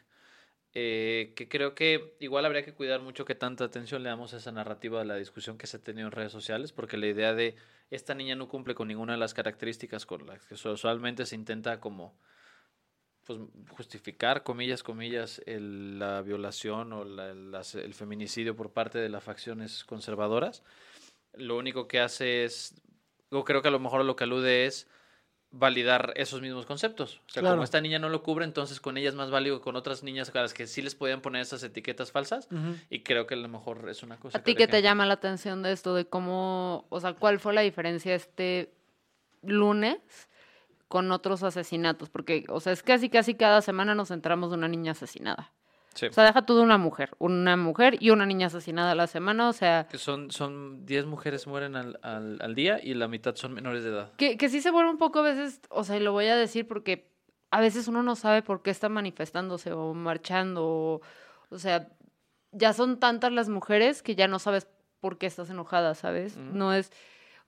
Eh, 0.77 1.33
que 1.37 1.49
creo 1.49 1.75
que 1.75 2.17
igual 2.19 2.45
habría 2.45 2.65
que 2.65 2.75
cuidar 2.75 3.01
mucho 3.01 3.25
que 3.25 3.37
tanta 3.37 3.65
atención 3.65 4.03
le 4.03 4.09
damos 4.09 4.35
a 4.35 4.39
esa 4.39 4.51
narrativa 4.51 4.99
de 4.99 5.05
la 5.05 5.15
discusión 5.15 5.57
que 5.57 5.69
se 5.69 5.77
ha 5.77 5.81
tenido 5.81 6.09
en 6.09 6.13
redes 6.13 6.33
sociales, 6.33 6.73
porque 6.73 6.97
la 6.97 7.07
idea 7.07 7.33
de 7.33 7.55
esta 7.93 8.15
niña 8.15 8.35
no 8.35 8.49
cumple 8.49 8.75
con 8.75 8.89
ninguna 8.89 9.13
de 9.13 9.21
las 9.21 9.35
características 9.35 10.05
con 10.05 10.27
las 10.27 10.45
que 10.45 10.55
usualmente 10.55 11.27
se 11.27 11.37
intenta 11.37 11.79
como 11.79 12.13
pues, 13.27 13.39
justificar, 13.71 14.43
comillas, 14.43 14.83
comillas, 14.83 15.43
el, 15.47 15.99
la 15.99 16.23
violación 16.23 16.93
o 16.93 17.05
la, 17.05 17.35
las, 17.35 17.75
el 17.75 17.95
feminicidio 17.95 18.55
por 18.57 18.71
parte 18.71 18.99
de 18.99 19.09
las 19.09 19.25
facciones 19.25 19.85
conservadoras. 19.85 20.63
Lo 21.33 21.57
único 21.57 21.89
que 21.89 22.01
hace 22.01 22.45
es, 22.45 22.75
yo 23.31 23.45
creo 23.45 23.63
que 23.63 23.69
a 23.69 23.73
lo 23.73 23.81
mejor 23.81 24.05
lo 24.05 24.17
que 24.17 24.25
alude 24.25 24.67
es 24.67 24.87
validar 25.51 26.13
esos 26.17 26.41
mismos 26.41 26.67
conceptos. 26.67 27.21
O 27.29 27.31
sea, 27.31 27.41
claro. 27.41 27.55
como 27.57 27.65
esta 27.65 27.81
niña 27.81 27.99
no 28.01 28.09
lo 28.09 28.23
cubre, 28.23 28.45
entonces 28.45 28.81
con 28.81 28.97
ella 28.97 29.09
es 29.09 29.15
más 29.15 29.31
válido 29.31 29.61
con 29.61 29.77
otras 29.77 30.03
niñas 30.03 30.31
a 30.35 30.41
las 30.41 30.53
que 30.53 30.67
sí 30.67 30.83
les 30.83 30.97
podían 30.97 31.21
poner 31.21 31.43
esas 31.43 31.63
etiquetas 31.63 32.11
falsas. 32.11 32.49
Uh 32.51 32.57
-huh. 32.57 32.81
Y 32.91 33.01
creo 33.05 33.27
que 33.27 33.35
a 33.35 33.37
lo 33.37 33.49
mejor 33.49 33.89
es 33.89 34.03
una 34.03 34.19
cosa. 34.19 34.39
¿A 34.39 34.43
ti 34.43 34.57
qué 34.57 34.67
te 34.67 34.83
llama 34.83 35.07
la 35.07 35.15
atención 35.15 35.63
de 35.63 35.71
esto? 35.71 35.95
De 35.95 36.07
cómo, 36.07 36.87
o 36.89 37.01
sea, 37.01 37.15
¿cuál 37.15 37.39
fue 37.39 37.55
la 37.55 37.61
diferencia 37.61 38.15
este 38.15 38.75
lunes 39.43 40.29
con 40.95 41.11
otros 41.11 41.43
asesinatos? 41.43 42.09
Porque, 42.09 42.45
o 42.49 42.61
sea, 42.61 42.73
es 42.73 42.85
casi, 42.85 43.11
casi 43.11 43.35
cada 43.35 43.63
semana 43.63 43.97
nos 43.97 44.13
enteramos 44.13 44.51
de 44.51 44.59
una 44.59 44.69
niña 44.69 44.93
asesinada. 44.93 45.51
Sí. 45.93 46.07
O 46.07 46.13
sea, 46.13 46.23
deja 46.23 46.47
tú 46.47 46.55
de 46.55 46.63
una 46.63 46.79
mujer, 46.79 47.11
una 47.19 47.57
mujer 47.57 47.97
y 47.99 48.11
una 48.11 48.27
niña 48.27 48.47
asesinada 48.47 48.93
a 48.93 48.95
la 48.95 49.09
semana, 49.09 49.49
o 49.49 49.53
sea... 49.53 49.89
Que 49.91 49.99
son, 49.99 50.31
son 50.31 50.87
10 50.87 51.07
mujeres 51.07 51.49
mueren 51.49 51.75
al, 51.75 51.99
al, 52.03 52.39
al, 52.41 52.55
día 52.55 52.79
y 52.81 52.95
la 52.95 53.09
mitad 53.09 53.35
son 53.35 53.55
menores 53.55 53.83
de 53.83 53.91
edad. 53.91 54.13
Que, 54.19 54.39
que 54.39 54.49
sí 54.49 54.61
se 54.61 54.71
vuelve 54.71 54.89
un 54.89 54.99
poco 54.99 55.19
a 55.19 55.23
veces, 55.23 55.61
o 55.69 55.83
sea, 55.83 55.97
y 55.97 56.01
lo 56.01 56.13
voy 56.13 56.27
a 56.27 56.37
decir 56.37 56.69
porque 56.69 57.11
a 57.51 57.61
veces 57.61 57.89
uno 57.89 58.05
no 58.05 58.15
sabe 58.15 58.43
por 58.43 58.63
qué 58.63 58.71
está 58.71 58.89
manifestándose 58.89 59.73
o 59.73 59.95
marchando 59.95 60.65
o, 60.65 61.01
O 61.51 61.59
sea, 61.59 61.89
ya 62.53 62.73
son 62.73 63.01
tantas 63.01 63.33
las 63.33 63.49
mujeres 63.49 64.01
que 64.01 64.15
ya 64.15 64.29
no 64.29 64.39
sabes 64.39 64.69
por 65.01 65.19
qué 65.19 65.27
estás 65.27 65.51
enojada, 65.51 65.97
¿sabes? 65.97 66.37
No 66.37 66.73
es, 66.73 66.93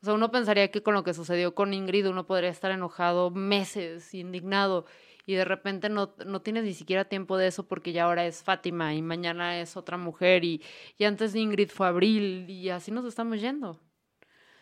o 0.02 0.04
sea, 0.04 0.14
uno 0.14 0.30
pensaría 0.30 0.70
que 0.70 0.82
con 0.82 0.94
lo 0.94 1.04
que 1.04 1.14
sucedió 1.14 1.54
con 1.54 1.74
Ingrid 1.74 2.08
uno 2.08 2.26
podría 2.26 2.50
estar 2.50 2.70
enojado 2.70 3.30
meses, 3.30 4.12
indignado, 4.14 4.86
y 5.26 5.34
de 5.34 5.44
repente 5.44 5.88
no, 5.88 6.14
no 6.24 6.40
tienes 6.40 6.64
ni 6.64 6.72
siquiera 6.72 7.06
tiempo 7.06 7.36
de 7.36 7.48
eso 7.48 7.66
porque 7.66 7.92
ya 7.92 8.04
ahora 8.04 8.26
es 8.26 8.44
Fátima 8.44 8.94
y 8.94 9.02
mañana 9.02 9.60
es 9.60 9.76
otra 9.76 9.96
mujer 9.96 10.44
y, 10.44 10.62
y 10.98 11.04
antes 11.04 11.32
de 11.32 11.40
Ingrid 11.40 11.70
fue 11.70 11.88
Abril 11.88 12.48
y 12.48 12.70
así 12.70 12.92
nos 12.92 13.04
estamos 13.04 13.40
yendo. 13.40 13.80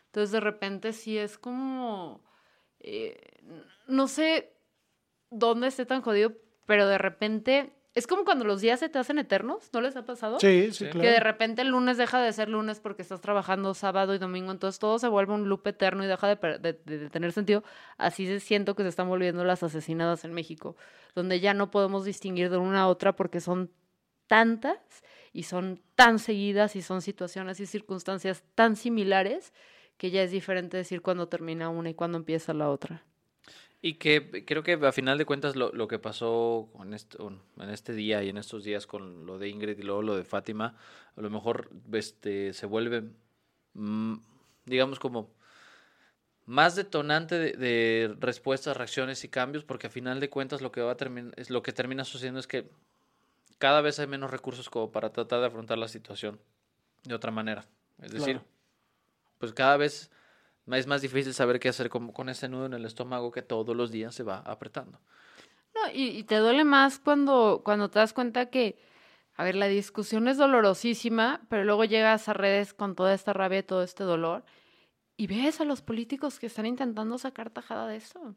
Entonces 0.07 0.31
de 0.31 0.41
repente 0.41 0.93
sí 0.93 1.19
es 1.19 1.37
como, 1.37 2.25
eh, 2.81 3.43
no 3.87 4.09
sé 4.09 4.57
dónde 5.31 5.67
esté 5.67 5.85
tan 5.85 6.01
jodido, 6.01 6.33
pero 6.67 6.87
de 6.87 6.99
repente 6.99 7.75
es 7.95 8.07
como 8.07 8.25
cuando 8.25 8.45
los 8.45 8.61
días 8.61 8.81
se 8.81 8.89
te 8.89 8.99
hacen 8.99 9.19
eternos, 9.19 9.71
¿no 9.73 9.81
les 9.81 9.95
ha 9.97 10.05
pasado? 10.05 10.41
Sí, 10.41 10.65
sí, 10.67 10.73
Sí. 10.73 10.85
claro. 10.87 11.01
Que 11.01 11.11
de 11.11 11.21
repente 11.21 11.63
el 11.63 11.69
lunes 11.69 11.97
deja 11.97 12.21
de 12.21 12.33
ser 12.33 12.49
lunes 12.49 12.81
porque 12.81 13.03
estás 13.03 13.21
trabajando 13.21 13.73
sábado 13.75 14.15
y 14.15 14.19
domingo, 14.19 14.51
entonces 14.51 14.79
todo 14.79 14.99
se 14.99 15.07
vuelve 15.09 15.33
un 15.35 15.49
loop 15.49 15.67
eterno 15.69 16.03
y 16.05 16.07
deja 16.09 16.27
de, 16.27 16.37
per- 16.37 16.61
de- 16.61 16.73
de- 16.85 16.99
de 16.99 17.11
tener 17.11 17.33
sentido. 17.33 17.63
Así 17.97 18.27
se 18.27 18.41
siento 18.41 18.75
que 18.75 18.83
se 18.83 18.89
están 18.89 19.09
volviendo 19.09 19.45
las 19.45 19.63
asesinadas 19.63 20.25
en 20.25 20.33
México, 20.33 20.77
donde 21.15 21.39
ya 21.41 21.55
no 21.55 21.71
podemos 21.71 22.05
distinguir 22.05 22.51
de 22.51 22.57
una 22.57 22.83
a 22.83 22.89
otra 22.89 23.15
porque 23.15 23.41
son 23.41 23.71
tantas 24.27 24.79
y 25.33 25.45
son 25.45 25.81
tan 25.95 26.19
seguidas 26.19 26.77
y 26.77 26.83
son 26.83 27.03
situaciones 27.03 27.61
y 27.61 27.67
circunstancias 27.67 28.43
tan 28.55 28.77
similares 28.77 29.53
que 29.99 30.11
ya 30.11 30.23
es 30.23 30.31
diferente 30.33 30.77
decir 30.77 31.03
cuándo 31.03 31.29
termina 31.29 31.69
una 31.69 31.91
y 31.91 31.95
cuándo 31.95 32.19
empieza 32.19 32.53
la 32.55 32.69
otra. 32.71 33.05
Y 33.87 33.97
que 33.97 34.47
creo 34.47 34.63
que 34.63 34.73
a 34.73 34.93
final 34.93 35.19
de 35.19 35.27
cuentas 35.27 35.57
lo, 35.57 35.71
lo 35.73 35.89
que 35.89 35.99
pasó 35.99 36.71
en 36.83 36.95
este, 36.95 37.19
en 37.23 37.69
este 37.69 37.93
día 37.93 38.23
y 38.23 38.31
en 38.31 38.39
estos 38.39 38.65
días 38.65 38.87
con 38.87 39.27
lo 39.27 39.39
de 39.39 39.51
Ingrid 39.51 39.79
y 39.79 39.83
luego 39.83 40.01
lo 40.01 40.17
de 40.17 40.25
Fátima, 40.25 40.75
a 41.15 41.21
lo 41.21 41.29
mejor 41.29 41.69
este, 41.93 42.55
se 42.55 42.65
vuelve, 42.65 43.05
mm, 43.75 44.15
digamos, 44.65 44.99
como 44.99 45.29
más 46.47 46.77
detonante 46.77 47.39
de, 47.39 47.53
de 47.53 48.17
respuestas, 48.21 48.75
reacciones 48.75 49.23
y 49.23 49.29
cambios, 49.29 49.65
porque 49.65 49.89
a 49.89 49.91
final 49.91 50.19
de 50.19 50.31
cuentas 50.31 50.63
lo 50.63 50.73
que 50.73 50.81
va 50.81 50.93
a 50.93 50.97
es 51.37 51.51
lo 51.51 51.63
que 51.63 51.75
termina 51.75 52.07
sucediendo 52.07 52.41
es 52.41 52.47
que 52.47 52.71
cada 53.59 53.83
vez 53.83 53.99
hay 53.99 54.07
menos 54.07 54.31
recursos 54.31 54.71
como 54.71 54.93
para 54.93 55.13
tratar 55.13 55.41
de 55.41 55.47
afrontar 55.49 55.77
la 55.77 55.89
situación 55.89 56.41
de 57.03 57.15
otra 57.15 57.31
manera. 57.31 57.67
Es 58.01 58.13
decir, 58.13 58.37
Claro. 58.37 58.49
pues 59.37 59.53
cada 59.53 59.77
vez 59.77 60.11
es 60.73 60.87
más 60.87 61.03
difícil 61.03 61.35
saber 61.35 61.61
qué 61.61 61.69
hacer 61.69 61.89
con, 61.89 62.13
con 62.13 62.29
ese 62.29 62.49
nudo 62.49 62.67
en 62.67 62.75
el 62.75 62.85
estómago 62.85 63.31
que 63.31 63.43
todos 63.43 63.77
los 63.77 63.91
días 63.91 64.15
se 64.15 64.23
va 64.23 64.39
apretando. 64.39 65.01
No, 65.75 65.91
y, 65.93 66.09
y 66.09 66.25
te 66.25 66.37
duele 66.37 66.65
más 66.65 66.99
cuando, 66.99 67.63
cuando 67.65 67.91
te 67.91 67.99
das 67.99 68.13
cuenta 68.13 68.47
que, 68.47 68.79
a 69.35 69.45
ver, 69.45 69.57
la 69.57 69.67
discusión 69.67 70.29
es 70.29 70.39
dolorosísima, 70.39 71.43
pero 71.49 71.65
luego 71.65 71.85
llegas 71.85 72.29
a 72.29 72.33
redes 72.33 72.73
con 72.73 72.95
toda 72.95 73.13
esta 73.13 73.33
rabia 73.33 73.59
y 73.59 73.65
todo 73.65 73.83
este 73.83 74.05
dolor 74.05 74.45
y 75.17 75.27
ves 75.27 75.61
a 75.61 75.65
los 75.65 75.83
políticos 75.83 76.39
que 76.39 76.47
están 76.47 76.67
intentando 76.67 77.19
sacar 77.19 77.51
tajada 77.51 77.87
de 77.87 77.97
eso. 77.97 78.35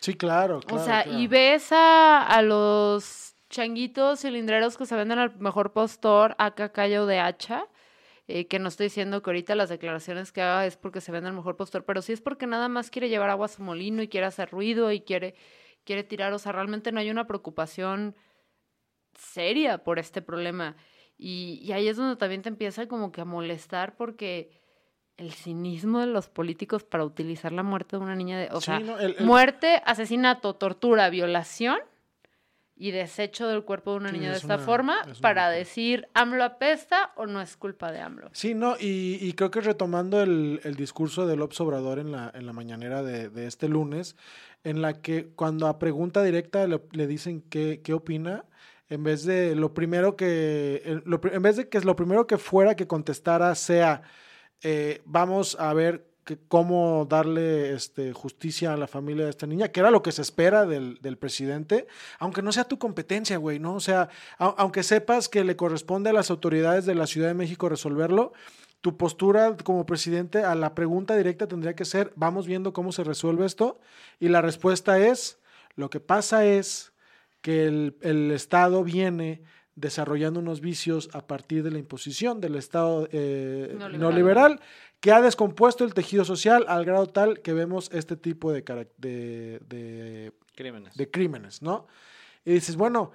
Sí, 0.00 0.14
claro, 0.14 0.60
claro. 0.60 0.82
o 0.82 0.84
sea, 0.84 1.04
claro. 1.04 1.18
y 1.18 1.26
ves 1.26 1.72
a, 1.72 2.26
a 2.26 2.42
los 2.42 3.34
changuitos 3.50 4.20
cilindreros 4.20 4.76
que 4.76 4.86
se 4.86 4.96
venden 4.96 5.18
al 5.18 5.36
mejor 5.38 5.72
postor, 5.72 6.34
acá 6.38 6.70
callo 6.70 7.06
de 7.06 7.20
hacha, 7.20 7.66
eh, 8.26 8.46
que 8.46 8.58
no 8.58 8.68
estoy 8.68 8.86
diciendo 8.86 9.22
que 9.22 9.30
ahorita 9.30 9.54
las 9.54 9.68
declaraciones 9.68 10.32
que 10.32 10.40
haga 10.42 10.66
es 10.66 10.76
porque 10.76 11.00
se 11.00 11.12
vende 11.12 11.28
al 11.28 11.34
mejor 11.36 11.56
postor, 11.56 11.84
pero 11.84 12.00
sí 12.02 12.12
es 12.12 12.20
porque 12.20 12.46
nada 12.46 12.68
más 12.68 12.90
quiere 12.90 13.08
llevar 13.08 13.30
agua 13.30 13.46
a 13.46 13.48
su 13.48 13.62
molino 13.62 14.02
y 14.02 14.08
quiere 14.08 14.26
hacer 14.26 14.50
ruido 14.50 14.90
y 14.92 15.00
quiere, 15.00 15.34
quiere 15.84 16.04
tirar, 16.04 16.32
o 16.32 16.38
sea, 16.38 16.52
realmente 16.52 16.90
no 16.92 17.00
hay 17.00 17.10
una 17.10 17.26
preocupación 17.26 18.14
seria 19.14 19.78
por 19.84 19.98
este 19.98 20.22
problema. 20.22 20.76
Y, 21.16 21.60
y 21.62 21.72
ahí 21.72 21.86
es 21.88 21.96
donde 21.96 22.16
también 22.16 22.42
te 22.42 22.48
empieza 22.48 22.88
como 22.88 23.12
que 23.12 23.20
a 23.20 23.24
molestar 23.24 23.96
porque 23.96 24.50
el 25.16 25.32
cinismo 25.32 26.00
de 26.00 26.06
los 26.06 26.28
políticos 26.28 26.82
para 26.82 27.04
utilizar 27.04 27.52
la 27.52 27.62
muerte 27.62 27.96
de 27.96 28.02
una 28.02 28.16
niña 28.16 28.38
de, 28.38 28.48
o 28.50 28.60
Sí, 28.60 28.66
sea, 28.66 28.80
no, 28.80 28.98
el- 28.98 29.14
el- 29.18 29.24
muerte, 29.24 29.80
asesinato, 29.86 30.54
tortura, 30.56 31.08
violación 31.10 31.78
y 32.76 32.90
desecho 32.90 33.46
del 33.46 33.62
cuerpo 33.64 33.92
de 33.92 33.96
una 33.98 34.08
Sí, 34.10 34.16
niña 34.16 34.30
de 34.30 34.36
es 34.36 34.42
esta 34.42 34.56
una- 34.56 34.64
forma 34.64 34.96
es 35.10 35.20
para 35.20 35.48
decir 35.48 36.08
AMLO 36.14 36.42
apesta 36.42 37.12
o 37.16 37.26
no 37.26 37.40
es 37.40 37.56
culpa 37.56 37.92
de 37.92 38.00
AMLO. 38.00 38.30
Sí, 38.32 38.54
no, 38.54 38.74
y, 38.80 39.18
y 39.20 39.32
creo 39.34 39.50
que 39.50 39.60
retomando 39.60 40.20
el, 40.20 40.60
el 40.64 40.74
discurso 40.74 41.26
de 41.26 41.36
López 41.36 41.60
Obrador 41.60 41.98
en 42.00 42.10
la, 42.10 42.32
en 42.34 42.46
la 42.46 42.52
mañanera 42.52 43.02
de, 43.02 43.28
de 43.28 43.46
este 43.46 43.68
lunes, 43.68 44.16
en 44.64 44.82
la 44.82 45.00
que 45.00 45.28
cuando 45.36 45.68
a 45.68 45.78
pregunta 45.78 46.22
directa 46.24 46.66
le, 46.66 46.80
le 46.92 47.06
dicen 47.06 47.42
qué, 47.48 47.80
qué 47.84 47.92
opina, 47.92 48.44
en 48.88 49.02
vez 49.04 49.24
de 49.24 49.54
lo 49.54 49.72
primero 49.72 50.16
que, 50.16 51.00
lo 51.04 51.20
en 51.32 51.42
vez 51.42 51.56
de 51.56 51.68
que 51.68 51.80
lo 51.80 51.96
primero 51.96 52.26
que 52.26 52.38
fuera 52.38 52.74
que 52.74 52.86
contestara 52.86 53.54
sea, 53.54 54.02
eh, 54.62 55.00
vamos 55.04 55.56
a 55.60 55.72
ver 55.74 56.06
que, 56.24 56.38
cómo 56.48 57.06
darle 57.08 57.72
este, 57.74 58.12
justicia 58.12 58.72
a 58.72 58.76
la 58.76 58.86
familia 58.86 59.24
de 59.24 59.30
esta 59.30 59.46
niña, 59.46 59.68
que 59.68 59.80
era 59.80 59.90
lo 59.90 60.02
que 60.02 60.10
se 60.12 60.22
espera 60.22 60.64
del, 60.66 60.98
del 61.02 61.18
presidente, 61.18 61.86
aunque 62.18 62.40
no 62.42 62.50
sea 62.52 62.64
tu 62.64 62.78
competencia, 62.78 63.36
güey, 63.36 63.58
¿no? 63.58 63.74
O 63.74 63.80
sea, 63.80 64.08
a- 64.38 64.54
aunque 64.56 64.82
sepas 64.82 65.28
que 65.28 65.44
le 65.44 65.56
corresponde 65.56 66.10
a 66.10 66.12
las 66.14 66.30
autoridades 66.30 66.86
de 66.86 66.94
la 66.94 67.06
Ciudad 67.06 67.28
de 67.28 67.34
México 67.34 67.68
resolverlo, 67.68 68.32
tu 68.80 68.96
postura 68.96 69.56
como 69.64 69.86
presidente 69.86 70.44
a 70.44 70.54
la 70.54 70.74
pregunta 70.74 71.16
directa 71.16 71.46
tendría 71.46 71.74
que 71.74 71.84
ser, 71.84 72.12
vamos 72.16 72.46
viendo 72.46 72.72
cómo 72.72 72.92
se 72.92 73.04
resuelve 73.04 73.46
esto, 73.46 73.78
y 74.20 74.28
la 74.28 74.42
respuesta 74.42 74.98
es, 74.98 75.38
lo 75.76 75.88
que 75.90 76.00
pasa 76.00 76.44
es 76.46 76.92
que 77.40 77.66
el, 77.66 77.96
el 78.02 78.30
Estado 78.30 78.82
viene 78.84 79.42
desarrollando 79.76 80.38
unos 80.38 80.60
vicios 80.60 81.10
a 81.14 81.26
partir 81.26 81.64
de 81.64 81.70
la 81.72 81.78
imposición 81.78 82.40
del 82.40 82.54
Estado 82.54 83.08
eh, 83.10 83.74
Neoliberal. 83.76 83.98
neoliberal 84.00 84.60
que 85.04 85.12
ha 85.12 85.20
descompuesto 85.20 85.84
el 85.84 85.92
tejido 85.92 86.24
social 86.24 86.64
al 86.66 86.86
grado 86.86 87.06
tal 87.06 87.40
que 87.42 87.52
vemos 87.52 87.90
este 87.92 88.16
tipo 88.16 88.50
de, 88.52 88.62
de, 88.96 89.60
de 89.68 90.32
Crímenes. 90.54 90.96
de 90.96 91.10
crímenes, 91.10 91.60
¿no? 91.60 91.86
Y 92.42 92.54
dices, 92.54 92.76
bueno, 92.76 93.12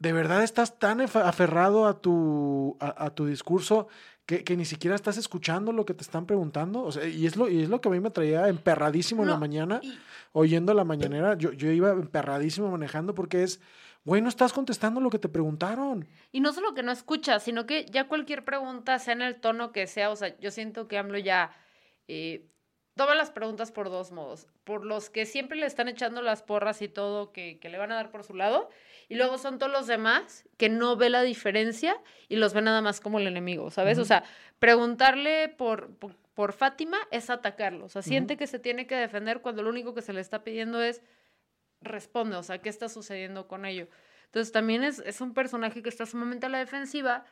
¿de 0.00 0.12
verdad 0.12 0.42
estás 0.42 0.80
tan 0.80 1.00
aferrado 1.00 1.86
a 1.86 2.00
tu, 2.00 2.76
a, 2.80 3.04
a 3.04 3.14
tu 3.14 3.26
discurso 3.26 3.86
que, 4.26 4.42
que 4.42 4.56
ni 4.56 4.64
siquiera 4.64 4.96
estás 4.96 5.18
escuchando 5.18 5.70
lo 5.72 5.84
que 5.86 5.94
te 5.94 6.02
están 6.02 6.26
preguntando? 6.26 6.82
O 6.82 6.90
sea, 6.90 7.06
y 7.06 7.24
es 7.26 7.36
lo, 7.36 7.48
y 7.48 7.62
es 7.62 7.68
lo 7.68 7.80
que 7.80 7.88
a 7.90 7.92
mí 7.92 8.00
me 8.00 8.10
traía 8.10 8.48
emperradísimo 8.48 9.22
en 9.22 9.28
la 9.28 9.36
mañana, 9.36 9.78
y- 9.84 9.96
oyendo 10.32 10.74
la 10.74 10.82
mañanera. 10.82 11.38
Yo, 11.38 11.52
yo 11.52 11.70
iba 11.70 11.90
emperradísimo 11.92 12.72
manejando 12.72 13.14
porque 13.14 13.44
es, 13.44 13.60
güey, 14.04 14.22
no 14.22 14.28
estás 14.28 14.52
contestando 14.52 15.00
lo 15.00 15.10
que 15.10 15.18
te 15.18 15.28
preguntaron. 15.28 16.08
Y 16.32 16.40
no 16.40 16.52
solo 16.52 16.74
que 16.74 16.82
no 16.82 16.92
escucha, 16.92 17.38
sino 17.38 17.66
que 17.66 17.86
ya 17.86 18.08
cualquier 18.08 18.44
pregunta, 18.44 18.98
sea 18.98 19.14
en 19.14 19.22
el 19.22 19.40
tono 19.40 19.72
que 19.72 19.86
sea, 19.86 20.10
o 20.10 20.16
sea, 20.16 20.38
yo 20.38 20.50
siento 20.50 20.88
que 20.88 20.98
AMLO 20.98 21.18
ya 21.18 21.52
eh, 22.08 22.46
toma 22.94 23.14
las 23.14 23.30
preguntas 23.30 23.72
por 23.72 23.90
dos 23.90 24.12
modos. 24.12 24.46
Por 24.64 24.84
los 24.84 25.10
que 25.10 25.26
siempre 25.26 25.58
le 25.58 25.66
están 25.66 25.88
echando 25.88 26.22
las 26.22 26.42
porras 26.42 26.82
y 26.82 26.88
todo, 26.88 27.32
que, 27.32 27.58
que 27.58 27.68
le 27.68 27.78
van 27.78 27.92
a 27.92 27.96
dar 27.96 28.10
por 28.10 28.24
su 28.24 28.34
lado, 28.34 28.68
y 29.08 29.16
luego 29.16 29.38
son 29.38 29.58
todos 29.58 29.72
los 29.72 29.86
demás 29.86 30.48
que 30.56 30.68
no 30.68 30.96
ve 30.96 31.10
la 31.10 31.22
diferencia 31.22 32.00
y 32.28 32.36
los 32.36 32.54
ve 32.54 32.62
nada 32.62 32.80
más 32.80 33.00
como 33.00 33.18
el 33.18 33.26
enemigo, 33.26 33.70
¿sabes? 33.70 33.98
O 33.98 34.04
sea, 34.04 34.22
preguntarle 34.58 35.48
por, 35.48 35.94
por, 35.96 36.14
por 36.34 36.52
Fátima 36.52 36.96
es 37.10 37.28
atacarlo, 37.28 37.86
o 37.86 37.88
sea, 37.88 38.02
siente 38.02 38.36
que 38.36 38.46
se 38.46 38.60
tiene 38.60 38.86
que 38.86 38.94
defender 38.94 39.40
cuando 39.40 39.62
lo 39.62 39.70
único 39.70 39.94
que 39.94 40.02
se 40.02 40.12
le 40.12 40.20
está 40.20 40.44
pidiendo 40.44 40.80
es 40.80 41.02
responde, 41.80 42.36
o 42.36 42.42
sea, 42.42 42.58
¿qué 42.58 42.68
está 42.68 42.88
sucediendo 42.88 43.48
con 43.48 43.64
ello? 43.64 43.88
Entonces 44.26 44.52
también 44.52 44.84
es, 44.84 45.00
es 45.00 45.20
un 45.20 45.34
personaje 45.34 45.82
que 45.82 45.88
está 45.88 46.06
sumamente 46.06 46.46
a 46.46 46.48
la 46.48 46.58
defensiva, 46.58 47.24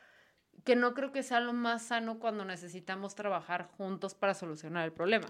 que 0.63 0.75
no 0.75 0.93
creo 0.93 1.11
que 1.11 1.23
sea 1.23 1.39
lo 1.39 1.53
más 1.53 1.87
sano 1.87 2.19
cuando 2.19 2.43
necesitamos 2.45 3.15
trabajar 3.15 3.69
juntos 3.77 4.15
para 4.15 4.33
solucionar 4.33 4.85
el 4.85 4.91
problema. 4.91 5.27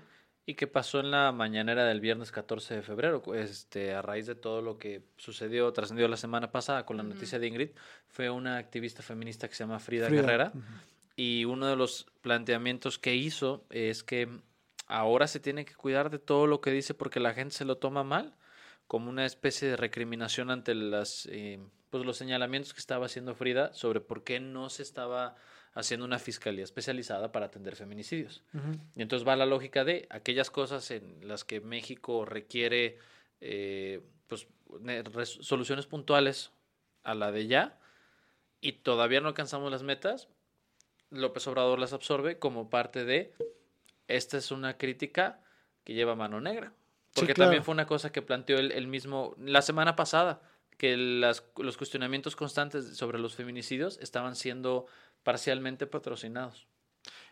¿Y 0.50 0.56
qué 0.56 0.66
pasó 0.66 1.00
en 1.00 1.12
la 1.12 1.32
mañanera 1.32 1.86
del 1.86 2.00
viernes 2.00 2.32
14 2.32 2.78
de 2.78 2.82
febrero? 2.82 3.22
Este, 3.36 3.94
a 3.94 4.02
raíz 4.02 4.26
de 4.26 4.34
todo 4.34 4.64
lo 4.64 4.80
que 4.80 5.04
sucedió, 5.16 5.72
trascendió 5.74 6.08
la 6.08 6.18
semana 6.18 6.52
pasada 6.52 6.88
con 6.88 6.98
la 6.98 7.04
noticia 7.04 7.38
de 7.38 7.46
Ingrid, 7.46 7.70
fue 8.08 8.32
una 8.32 8.58
activista 8.58 9.04
feminista 9.04 9.48
que 9.48 9.54
se 9.54 9.64
llama 9.64 9.78
Frida, 9.78 10.08
Frida. 10.08 10.22
Guerrera. 10.24 10.52
Y 11.16 11.46
uno 11.46 11.68
de 11.68 11.76
los 11.76 12.08
planteamientos 12.22 12.98
que 12.98 13.14
hizo 13.14 13.64
es 13.70 14.04
que 14.04 14.28
ahora 14.88 15.28
se 15.28 15.40
tiene 15.40 15.66
que 15.66 15.76
cuidar 15.76 16.10
de 16.10 16.18
todo 16.18 16.48
lo 16.48 16.62
que 16.62 16.72
dice 16.72 16.96
porque 16.96 17.20
la 17.20 17.36
gente 17.36 17.54
se 17.54 17.66
lo 17.66 17.78
toma 17.78 18.04
mal, 18.04 18.36
como 18.90 19.12
una 19.12 19.28
especie 19.28 19.68
de 19.68 19.78
recriminación 19.78 20.50
ante 20.50 20.74
las, 20.74 21.28
eh, 21.32 21.60
pues 21.92 22.04
los 22.04 22.18
señalamientos 22.18 22.74
que 22.74 22.80
estaba 22.80 23.06
haciendo 23.06 23.36
Frida 23.36 23.72
sobre 23.72 24.02
por 24.02 24.24
qué 24.24 24.40
no 24.40 24.72
se 24.72 24.82
estaba 24.82 25.36
haciendo 25.76 26.08
una 26.08 26.18
fiscalía 26.18 26.64
especializada 26.64 27.32
para 27.32 27.46
atender 27.46 27.76
feminicidios. 27.76 28.44
Y 28.96 29.04
entonces 29.04 29.28
va 29.28 29.36
la 29.36 29.46
lógica 29.46 29.84
de 29.84 30.08
aquellas 30.10 30.50
cosas 30.50 30.90
en 30.90 31.28
las 31.28 31.44
que 31.44 31.62
México 31.62 32.26
requiere 32.26 32.98
eh, 33.42 34.02
pues, 34.26 34.48
soluciones 35.24 35.86
puntuales 35.86 36.52
a 37.04 37.14
la 37.14 37.32
de 37.32 37.46
ya 37.46 37.78
y 38.60 38.72
todavía 38.72 39.22
no 39.22 39.28
alcanzamos 39.28 39.70
las 39.70 39.84
metas, 39.84 40.30
López 41.12 41.46
Obrador 41.46 41.78
las 41.78 41.94
absorbe 41.94 42.40
como 42.40 42.72
parte 42.72 43.06
de 43.06 43.36
esta 44.08 44.40
es 44.40 44.50
una 44.50 44.80
crítica 44.80 45.44
que 45.84 45.94
lleva 45.94 46.16
mano 46.16 46.42
negra. 46.42 46.74
Sí, 47.10 47.22
Porque 47.22 47.34
claro. 47.34 47.50
también 47.50 47.64
fue 47.64 47.74
una 47.74 47.88
cosa 47.88 48.12
que 48.12 48.22
planteó 48.22 48.58
él, 48.58 48.72
él 48.72 48.88
mismo 48.88 49.36
la 49.40 49.62
semana 49.62 49.96
pasada, 49.96 50.42
que 50.78 50.96
las, 50.96 51.44
los 51.58 51.78
cuestionamientos 51.78 52.36
constantes 52.36 52.96
sobre 52.96 53.20
los 53.20 53.36
feminicidios 53.36 54.00
estaban 54.02 54.36
siendo 54.36 54.86
parcialmente 55.24 55.88
patrocinados. 55.88 56.68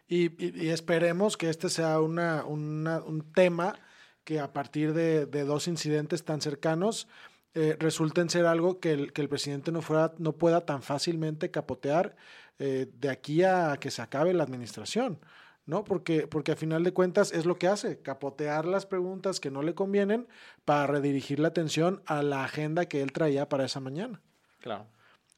Y, 0.07 0.31
y, 0.43 0.69
esperemos 0.69 1.37
que 1.37 1.49
este 1.49 1.69
sea 1.69 1.99
una, 1.99 2.45
una, 2.45 3.01
un 3.01 3.31
tema 3.33 3.79
que 4.23 4.39
a 4.39 4.51
partir 4.51 4.93
de, 4.93 5.25
de 5.25 5.43
dos 5.43 5.67
incidentes 5.67 6.23
tan 6.23 6.41
cercanos 6.41 7.07
eh, 7.53 7.75
resulten 7.79 8.29
ser 8.29 8.45
algo 8.45 8.79
que 8.79 8.91
el, 8.91 9.13
que 9.13 9.21
el 9.21 9.29
presidente 9.29 9.71
no, 9.71 9.81
fuera, 9.81 10.13
no 10.17 10.33
pueda 10.33 10.65
tan 10.65 10.83
fácilmente 10.83 11.49
capotear 11.49 12.15
eh, 12.59 12.87
de 12.99 13.09
aquí 13.09 13.43
a 13.43 13.77
que 13.79 13.89
se 13.89 14.01
acabe 14.01 14.33
la 14.33 14.43
administración. 14.43 15.19
¿No? 15.67 15.83
Porque, 15.83 16.25
porque 16.27 16.53
a 16.53 16.55
final 16.55 16.83
de 16.83 16.93
cuentas 16.93 17.31
es 17.31 17.45
lo 17.45 17.59
que 17.59 17.67
hace, 17.67 17.99
capotear 17.99 18.65
las 18.65 18.85
preguntas 18.85 19.39
que 19.39 19.51
no 19.51 19.61
le 19.61 19.75
convienen 19.75 20.27
para 20.65 20.87
redirigir 20.87 21.39
la 21.39 21.49
atención 21.49 22.01
a 22.05 22.23
la 22.23 22.43
agenda 22.43 22.87
que 22.87 23.01
él 23.01 23.11
traía 23.11 23.47
para 23.49 23.65
esa 23.65 23.79
mañana. 23.79 24.21
Claro. 24.59 24.87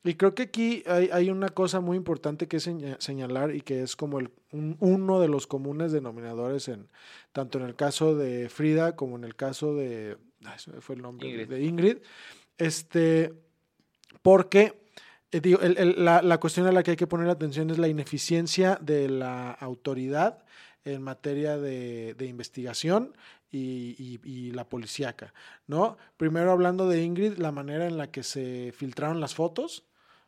Y 0.04 0.14
creo 0.14 0.34
que 0.34 0.44
aquí 0.44 0.84
hay, 0.88 1.10
hay 1.12 1.30
una 1.30 1.50
cosa 1.50 1.82
muy 1.82 1.98
importante 1.98 2.48
que 2.48 2.60
señalar 2.62 3.54
y 3.54 3.62
que 3.62 3.82
es 3.82 3.98
como 3.98 4.20
el, 4.20 4.30
un, 4.54 4.78
uno 4.80 5.20
de 5.20 5.28
los 5.28 5.46
comunes 5.46 5.92
denominadores 5.92 6.70
en 6.70 6.88
tanto 7.34 7.58
en 7.58 7.66
el 7.66 7.76
caso 7.76 8.16
de 8.16 8.48
Frida 8.48 8.96
como 8.96 9.18
en 9.18 9.26
el 9.26 9.36
caso 9.36 9.76
de 9.76 10.18
fue 10.80 10.96
el 10.96 11.02
nombre 11.02 11.28
Ingrid. 11.28 11.50
de 11.50 11.64
Ingrid. 11.64 11.98
Este, 12.58 13.34
porque 14.22 14.80
eh, 15.32 15.94
la, 15.98 16.40
cuestión 16.40 16.68
a 16.68 16.72
la 16.72 16.84
que 16.84 16.92
hay 16.92 16.98
que 16.98 17.08
poner 17.08 17.30
atención 17.30 17.70
es 17.70 17.78
la 17.78 17.88
ineficiencia 17.88 18.78
de 18.82 19.10
la 19.10 19.52
autoridad 19.52 20.44
en 20.86 21.02
materia 21.02 21.58
de, 21.58 22.16
investigación 22.20 23.16
y, 23.52 23.96
y, 23.98 24.20
y, 24.24 24.52
la 24.52 24.68
policíaca, 24.68 25.34
¿no? 25.68 25.98
Primero 26.18 26.52
hablando 26.52 26.88
de 26.88 27.04
Ingrid, 27.04 27.38
la 27.38 27.52
manera 27.52 27.88
en 27.88 27.98
la 27.98 28.12
que 28.12 28.24
se 28.24 28.74
filtraron 28.76 29.20
las 29.20 29.36
fotos. 29.36 29.86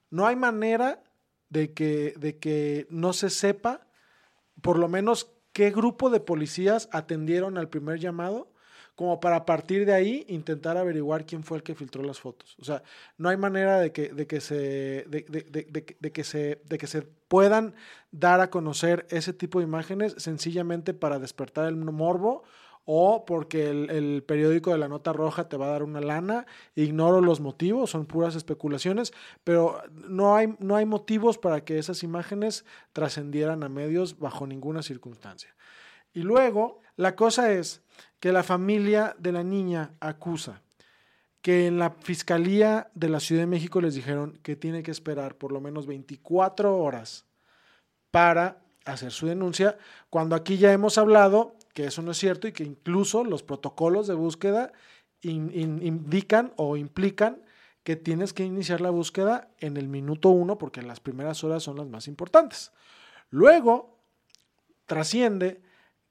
No 0.10 0.28
hay 0.28 0.36
manera 0.36 1.04
de 1.50 1.74
que, 1.74 2.14
de 2.18 2.38
que 2.38 2.88
no 2.90 3.14
se 3.14 3.30
sepa, 3.30 3.88
por 4.62 4.78
lo 4.78 4.88
menos, 4.88 5.32
qué 5.54 5.72
grupo 5.72 6.10
de 6.10 6.20
policías 6.20 6.90
atendieron 6.92 7.58
al 7.58 7.70
primer 7.70 8.00
llamado 8.00 8.51
como 8.96 9.20
para 9.20 9.38
a 9.38 9.46
partir 9.46 9.86
de 9.86 9.94
ahí 9.94 10.26
intentar 10.28 10.78
averiguar 10.78 11.26
quién 11.26 11.44
fue 11.44 11.58
el 11.58 11.64
que 11.64 11.76
filtró 11.76 12.04
las 12.04 12.20
fotos. 12.20 12.56
O 12.60 12.66
sea, 12.66 12.84
no 13.18 13.30
hay 13.30 13.38
manera 13.38 13.80
de 13.80 13.92
que, 13.92 14.10
de 14.10 14.28
que, 14.28 14.42
se, 14.42 14.56
de, 15.08 15.26
de, 15.28 15.96
de, 16.00 16.12
que, 16.12 16.24
se, 16.24 16.62
de 16.66 16.78
que 16.78 16.88
se 16.88 17.02
puedan 17.02 17.74
dar 18.12 18.42
a 18.42 18.50
conocer 18.50 19.06
ese 19.10 19.34
tipo 19.34 19.60
de 19.60 19.66
imágenes 19.66 20.16
sencillamente 20.18 20.94
para 20.94 21.20
despertar 21.20 21.68
el 21.68 21.78
morbo 21.78 22.44
o 22.86 23.26
porque 23.26 23.70
el, 23.70 23.90
el, 23.90 24.24
periódico 24.24 24.72
de 24.72 24.78
la 24.78 24.88
nota 24.88 25.14
roja 25.14 25.48
te 25.48 25.58
va 25.58 25.68
a 25.68 25.72
dar 25.72 25.84
una 25.84 26.02
lana, 26.02 26.46
ignoro 26.76 27.22
los 27.22 27.40
motivos, 27.40 27.92
son 27.92 28.06
puras 28.06 28.36
especulaciones, 28.36 29.14
pero 29.44 29.82
no 30.10 30.36
hay, 30.36 30.56
no 30.60 30.76
hay 30.76 30.86
motivos 30.86 31.38
para 31.38 31.64
que 31.64 31.78
esas 31.78 32.04
imágenes 32.04 32.66
trascendieran 32.92 33.64
a 33.64 33.70
medios 33.70 34.18
bajo 34.20 34.48
ninguna 34.48 34.82
circunstancia. 34.82 35.56
Y 36.14 36.22
luego, 36.22 36.82
la 36.98 37.16
cosa 37.16 37.52
es 37.52 37.82
que 38.20 38.32
la 38.32 38.44
familia 38.44 39.16
de 39.18 39.32
la 39.32 39.44
niña 39.44 39.92
acusa 40.00 40.62
que 41.42 41.66
en 41.66 41.80
la 41.80 41.90
Fiscalía 41.90 42.92
de 42.94 43.10
la 43.10 43.20
Ciudad 43.20 43.42
de 43.42 43.48
México 43.48 43.82
les 43.82 43.96
dijeron 43.96 44.40
que 44.44 44.56
tiene 44.56 44.84
que 44.84 44.92
esperar 44.92 45.36
por 45.36 45.52
lo 45.52 45.60
menos 45.60 45.88
24 45.88 46.78
horas 46.78 47.26
para 48.12 48.62
hacer 48.86 49.12
su 49.12 49.28
denuncia, 49.28 49.78
cuando 50.10 50.36
aquí 50.36 50.58
ya 50.58 50.72
hemos 50.72 50.98
hablado 50.98 51.56
que 51.74 51.86
eso 51.86 52.02
no 52.02 52.12
es 52.12 52.18
cierto 52.18 52.48
y 52.48 52.52
que 52.52 52.64
incluso 52.64 53.24
los 53.24 53.44
protocolos 53.44 54.08
de 54.08 54.14
búsqueda 54.14 54.72
in, 55.22 55.52
in, 55.54 55.86
indican 55.86 56.54
o 56.58 56.78
implican 56.78 57.42
que 57.84 57.96
tienes 57.96 58.34
que 58.34 58.44
iniciar 58.44 58.82
la 58.82 58.90
búsqueda 58.90 59.50
en 59.60 59.78
el 59.78 59.88
minuto 59.88 60.30
uno 60.30 60.58
porque 60.58 60.82
las 60.82 61.00
primeras 61.00 61.44
horas 61.44 61.64
son 61.64 61.78
las 61.78 61.88
más 61.88 62.08
importantes. 62.08 62.72
Luego 63.30 63.98
trasciende 64.86 65.62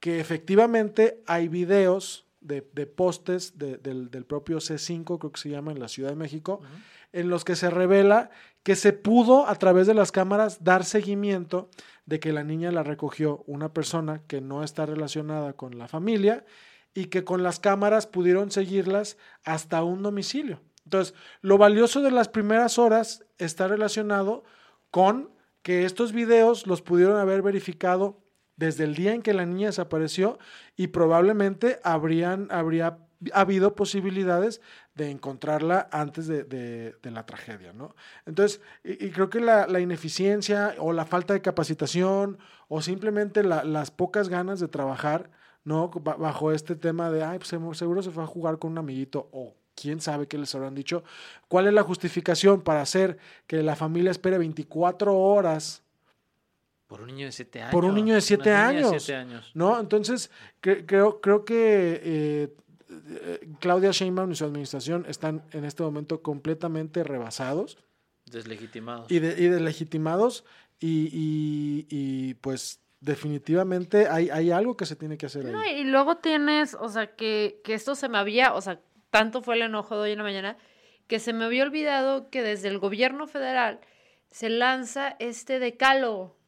que 0.00 0.18
efectivamente 0.18 1.22
hay 1.26 1.48
videos 1.48 2.26
de, 2.40 2.66
de 2.72 2.86
postes 2.86 3.58
de, 3.58 3.76
del, 3.76 4.10
del, 4.10 4.24
propio 4.24 4.58
C5, 4.58 5.18
creo 5.18 5.32
que 5.32 5.40
se 5.40 5.50
llama, 5.50 5.72
en 5.72 5.78
la 5.78 5.88
Ciudad 5.88 6.10
de 6.10 6.16
México, 6.16 6.60
uh 6.62 6.64
-huh. 6.64 6.82
en 7.12 7.28
los 7.28 7.44
que 7.44 7.54
se 7.54 7.70
revela 7.70 8.30
que 8.62 8.76
se 8.76 8.92
pudo 8.92 9.46
a 9.46 9.54
través 9.54 9.86
de 9.86 9.94
las 9.94 10.12
cámaras 10.12 10.64
dar 10.64 10.84
seguimiento 10.84 11.68
de 12.06 12.20
que 12.20 12.32
la 12.32 12.44
niña 12.44 12.72
la 12.72 12.82
recogió 12.82 13.42
una 13.46 13.72
persona 13.72 14.22
que 14.26 14.40
no 14.40 14.62
está 14.64 14.86
relacionada 14.86 15.52
con 15.52 15.78
la 15.78 15.88
familia 15.88 16.44
y 16.92 17.06
que 17.06 17.24
con 17.24 17.42
las 17.42 17.60
cámaras 17.60 18.06
pudieron 18.06 18.50
seguirlas 18.50 19.16
hasta 19.44 19.82
un 19.82 20.02
domicilio. 20.02 20.60
Entonces, 20.84 21.14
lo 21.40 21.56
valioso 21.56 22.02
de 22.02 22.10
las 22.10 22.28
primeras 22.28 22.78
horas 22.78 23.24
está 23.38 23.68
relacionado 23.68 24.44
con 24.90 25.30
que 25.62 25.84
estos 25.84 26.12
videos 26.12 26.66
los 26.66 26.82
pudieron 26.82 27.16
haber 27.18 27.42
verificado 27.42 28.19
desde 28.60 28.84
el 28.84 28.94
día 28.94 29.14
en 29.14 29.22
que 29.22 29.32
la 29.32 29.46
niña 29.46 29.68
desapareció 29.68 30.38
y 30.76 30.88
probablemente 30.88 31.80
habrían, 31.82 32.46
habría 32.50 32.98
habido 33.32 33.74
posibilidades 33.74 34.60
de 34.94 35.10
encontrarla 35.10 35.88
antes 35.90 36.26
de, 36.26 36.44
de, 36.44 37.10
la 37.10 37.24
tragedia, 37.24 37.72
¿no? 37.72 37.96
Entonces, 38.26 38.60
y, 38.84 39.10
creo 39.12 39.30
que 39.30 39.40
la, 39.40 39.66
la, 39.66 39.80
ineficiencia 39.80 40.74
o 40.76 40.92
la 40.92 41.06
falta 41.06 41.32
de 41.32 41.40
capacitación 41.40 42.38
o 42.68 42.82
simplemente 42.82 43.42
la, 43.42 43.64
las 43.64 43.90
pocas 43.90 44.28
ganas 44.28 44.60
de 44.60 44.68
trabajar, 44.68 45.30
¿no? 45.64 45.88
Bajo 45.88 46.52
este 46.52 46.76
tema 46.76 47.10
de, 47.10 47.24
ay, 47.24 47.38
pues 47.38 47.48
seguro 47.78 48.02
se 48.02 48.10
fue 48.10 48.24
a 48.24 48.26
jugar 48.26 48.58
con 48.58 48.72
un 48.72 48.78
amiguito 48.78 49.30
o 49.32 49.54
quién 49.74 50.02
sabe 50.02 50.28
qué 50.28 50.36
les 50.36 50.54
habrán 50.54 50.74
dicho. 50.74 51.02
¿Cuál 51.48 51.66
es 51.66 51.72
la 51.72 51.82
justificación 51.82 52.60
para 52.60 52.82
hacer 52.82 53.16
que 53.46 53.62
la 53.62 53.74
familia 53.74 54.10
espere 54.10 54.36
24 54.36 55.16
horas 55.16 55.82
por 56.90 57.02
un 57.02 57.06
niño 57.06 57.26
de 57.26 57.32
7 57.32 57.60
años. 57.60 57.72
Por 57.72 57.84
un 57.84 57.94
niño 57.94 58.14
de 58.14 58.20
7 58.20 58.52
años, 58.52 58.90
de 58.90 58.98
siete 58.98 59.14
años. 59.14 59.52
¿No? 59.54 59.78
Entonces, 59.78 60.28
cre 60.60 60.84
creo, 60.84 61.20
creo 61.20 61.44
que 61.44 62.00
eh, 62.02 62.56
Claudia 63.60 63.92
Sheinbaum 63.92 64.32
y 64.32 64.34
su 64.34 64.44
administración 64.44 65.06
están 65.08 65.44
en 65.52 65.64
este 65.64 65.84
momento 65.84 66.20
completamente 66.20 67.04
rebasados. 67.04 67.78
Deslegitimados. 68.26 69.08
Y, 69.08 69.20
de, 69.20 69.40
y 69.40 69.46
deslegitimados. 69.46 70.44
Y, 70.80 71.08
y, 71.12 71.86
y, 71.90 72.34
pues 72.34 72.80
definitivamente 72.98 74.08
hay, 74.08 74.28
hay 74.30 74.50
algo 74.50 74.76
que 74.76 74.84
se 74.84 74.96
tiene 74.96 75.16
que 75.16 75.26
hacer 75.26 75.44
no, 75.44 75.60
ahí. 75.60 75.82
Y 75.82 75.84
luego 75.84 76.16
tienes, 76.16 76.74
o 76.74 76.88
sea, 76.88 77.14
que, 77.14 77.60
que 77.62 77.74
esto 77.74 77.94
se 77.94 78.08
me 78.08 78.18
había, 78.18 78.52
o 78.52 78.60
sea, 78.60 78.80
tanto 79.10 79.42
fue 79.42 79.54
el 79.54 79.62
enojo 79.62 79.94
de 79.94 80.02
hoy 80.02 80.10
en 80.10 80.18
la 80.18 80.24
mañana, 80.24 80.56
que 81.06 81.20
se 81.20 81.32
me 81.32 81.44
había 81.44 81.62
olvidado 81.62 82.30
que 82.30 82.42
desde 82.42 82.66
el 82.66 82.80
gobierno 82.80 83.28
federal 83.28 83.78
se 84.32 84.48
lanza 84.48 85.14
este 85.20 85.60
decálogo 85.60 86.39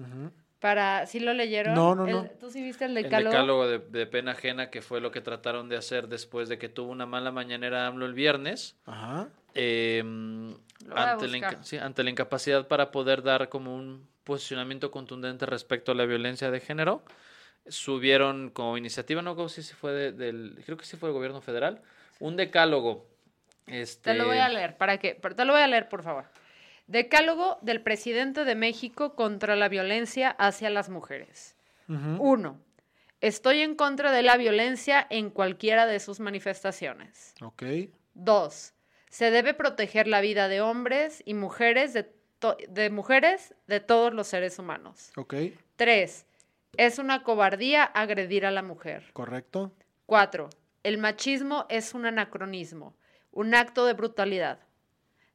Uh 0.00 0.26
-huh. 0.26 0.30
Para, 0.60 1.06
¿sí 1.06 1.20
lo 1.20 1.32
leyeron? 1.32 1.74
No, 1.74 1.94
no, 1.94 2.06
el, 2.06 2.12
no. 2.12 2.24
¿Tú 2.38 2.50
sí 2.50 2.62
viste 2.62 2.84
el 2.84 2.94
decálogo? 2.94 3.30
El 3.30 3.32
decálogo 3.32 3.66
de, 3.66 3.78
de, 3.78 4.06
pena 4.06 4.32
ajena, 4.32 4.68
que 4.68 4.82
fue 4.82 5.00
lo 5.00 5.10
que 5.10 5.22
trataron 5.22 5.70
de 5.70 5.78
hacer 5.78 6.06
después 6.06 6.50
de 6.50 6.58
que 6.58 6.68
tuvo 6.68 6.92
una 6.92 7.06
mala 7.06 7.30
mañanera 7.30 7.86
AMLO 7.86 8.04
el 8.04 8.12
viernes. 8.12 8.76
Ajá. 8.84 9.28
Eh, 9.54 10.00
ante, 10.94 11.28
la, 11.28 11.62
sí, 11.62 11.78
ante, 11.78 12.04
la, 12.04 12.10
incapacidad 12.10 12.68
para 12.68 12.90
poder 12.90 13.22
dar 13.22 13.48
como 13.48 13.74
un 13.74 14.06
posicionamiento 14.24 14.90
contundente 14.90 15.46
respecto 15.46 15.92
a 15.92 15.94
la 15.94 16.04
violencia 16.04 16.50
de 16.50 16.60
género, 16.60 17.02
subieron 17.66 18.50
como 18.50 18.76
iniciativa, 18.76 19.22
no 19.22 19.48
sé 19.48 19.62
si 19.62 19.74
fue 19.74 19.92
de, 19.92 20.12
del, 20.12 20.62
creo 20.64 20.76
que 20.76 20.84
sí 20.84 20.96
fue 20.96 21.08
del 21.08 21.16
gobierno 21.16 21.40
federal, 21.40 21.80
un 22.18 22.36
decálogo. 22.36 23.06
Este... 23.66 24.12
Te 24.12 24.18
lo 24.18 24.26
voy 24.26 24.38
a 24.38 24.48
leer, 24.48 24.76
para 24.76 24.98
que, 24.98 25.14
te 25.14 25.44
lo 25.44 25.52
voy 25.52 25.62
a 25.62 25.66
leer, 25.66 25.88
por 25.88 26.02
favor. 26.02 26.24
Decálogo 26.90 27.58
del 27.62 27.82
presidente 27.82 28.44
de 28.44 28.56
México 28.56 29.14
contra 29.14 29.54
la 29.54 29.68
violencia 29.68 30.30
hacia 30.30 30.70
las 30.70 30.88
mujeres. 30.88 31.54
1. 31.86 32.18
Uh 32.18 32.26
-huh. 32.26 32.56
Estoy 33.20 33.60
en 33.60 33.76
contra 33.76 34.10
de 34.10 34.22
la 34.22 34.36
violencia 34.36 35.06
en 35.08 35.30
cualquiera 35.30 35.86
de 35.86 36.00
sus 36.00 36.18
manifestaciones. 36.18 37.34
Ok. 37.42 37.62
2. 38.14 38.74
Se 39.08 39.30
debe 39.30 39.54
proteger 39.54 40.08
la 40.08 40.20
vida 40.20 40.48
de 40.48 40.62
hombres 40.62 41.22
y 41.24 41.34
mujeres 41.34 41.92
de, 41.92 42.12
de 42.68 42.90
mujeres 42.90 43.54
de 43.68 43.78
todos 43.78 44.12
los 44.12 44.26
seres 44.26 44.58
humanos. 44.58 45.12
Ok. 45.16 45.34
3. 45.76 46.26
Es 46.76 46.98
una 46.98 47.22
cobardía 47.22 47.84
agredir 47.84 48.44
a 48.44 48.50
la 48.50 48.62
mujer. 48.62 49.10
Correcto. 49.12 49.70
4. 50.06 50.50
El 50.82 50.98
machismo 50.98 51.66
es 51.68 51.94
un 51.94 52.04
anacronismo, 52.04 52.96
un 53.30 53.54
acto 53.54 53.86
de 53.86 53.92
brutalidad. 53.92 54.58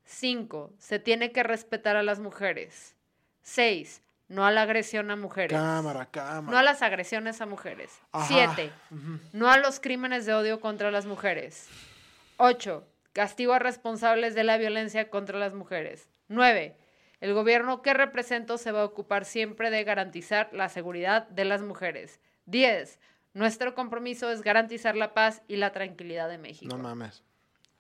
5. 0.06 0.74
Se 0.78 1.00
tiene 1.00 1.32
que 1.32 1.44
respetar 1.44 1.96
a 1.96 2.04
las 2.04 2.20
mujeres. 2.20 2.96
6. 3.41 4.02
No 4.28 4.46
a 4.46 4.52
la 4.52 4.63
agresión 4.63 5.12
a 5.12 5.15
mujeres. 5.15 5.58
Cámara, 5.58 6.08
cámara. 6.08 6.52
No 6.52 6.58
a 6.58 6.63
las 6.63 6.82
agresiones 6.82 7.41
a 7.41 7.46
mujeres. 7.46 7.91
7. 8.28 8.72
Uh 8.89 8.96
-huh. 8.96 9.20
No 9.34 9.52
a 9.52 9.58
los 9.58 9.80
crímenes 9.80 10.26
de 10.26 10.34
odio 10.34 10.60
contra 10.60 10.89
las 10.89 11.06
mujeres. 11.06 11.68
8. 12.38 12.88
Castigo 13.13 13.54
a 13.54 13.60
responsables 13.60 14.34
de 14.34 14.44
la 14.44 14.58
violencia 14.58 15.10
contra 15.10 15.38
las 15.38 15.54
mujeres. 15.54 16.10
9. 16.28 16.76
El 17.22 17.34
gobierno 17.34 17.82
que 17.82 17.94
represento 17.94 18.58
se 18.58 18.72
va 18.72 18.82
a 18.82 18.86
ocupar 18.86 19.26
siempre 19.26 19.70
de 19.70 19.84
garantizar 19.84 20.50
la 20.54 20.70
seguridad 20.70 21.28
de 21.30 21.46
las 21.46 21.62
mujeres. 21.62 22.20
10. 22.46 23.00
Nuestro 23.34 23.76
compromiso 23.76 24.32
es 24.32 24.41
garantizar 24.41 24.96
la 24.96 25.13
paz 25.13 25.41
y 25.48 25.58
la 25.58 25.72
tranquilidad 25.72 26.30
de 26.30 26.38
México. 26.38 26.76
No 26.76 26.82
mames. 26.82 27.24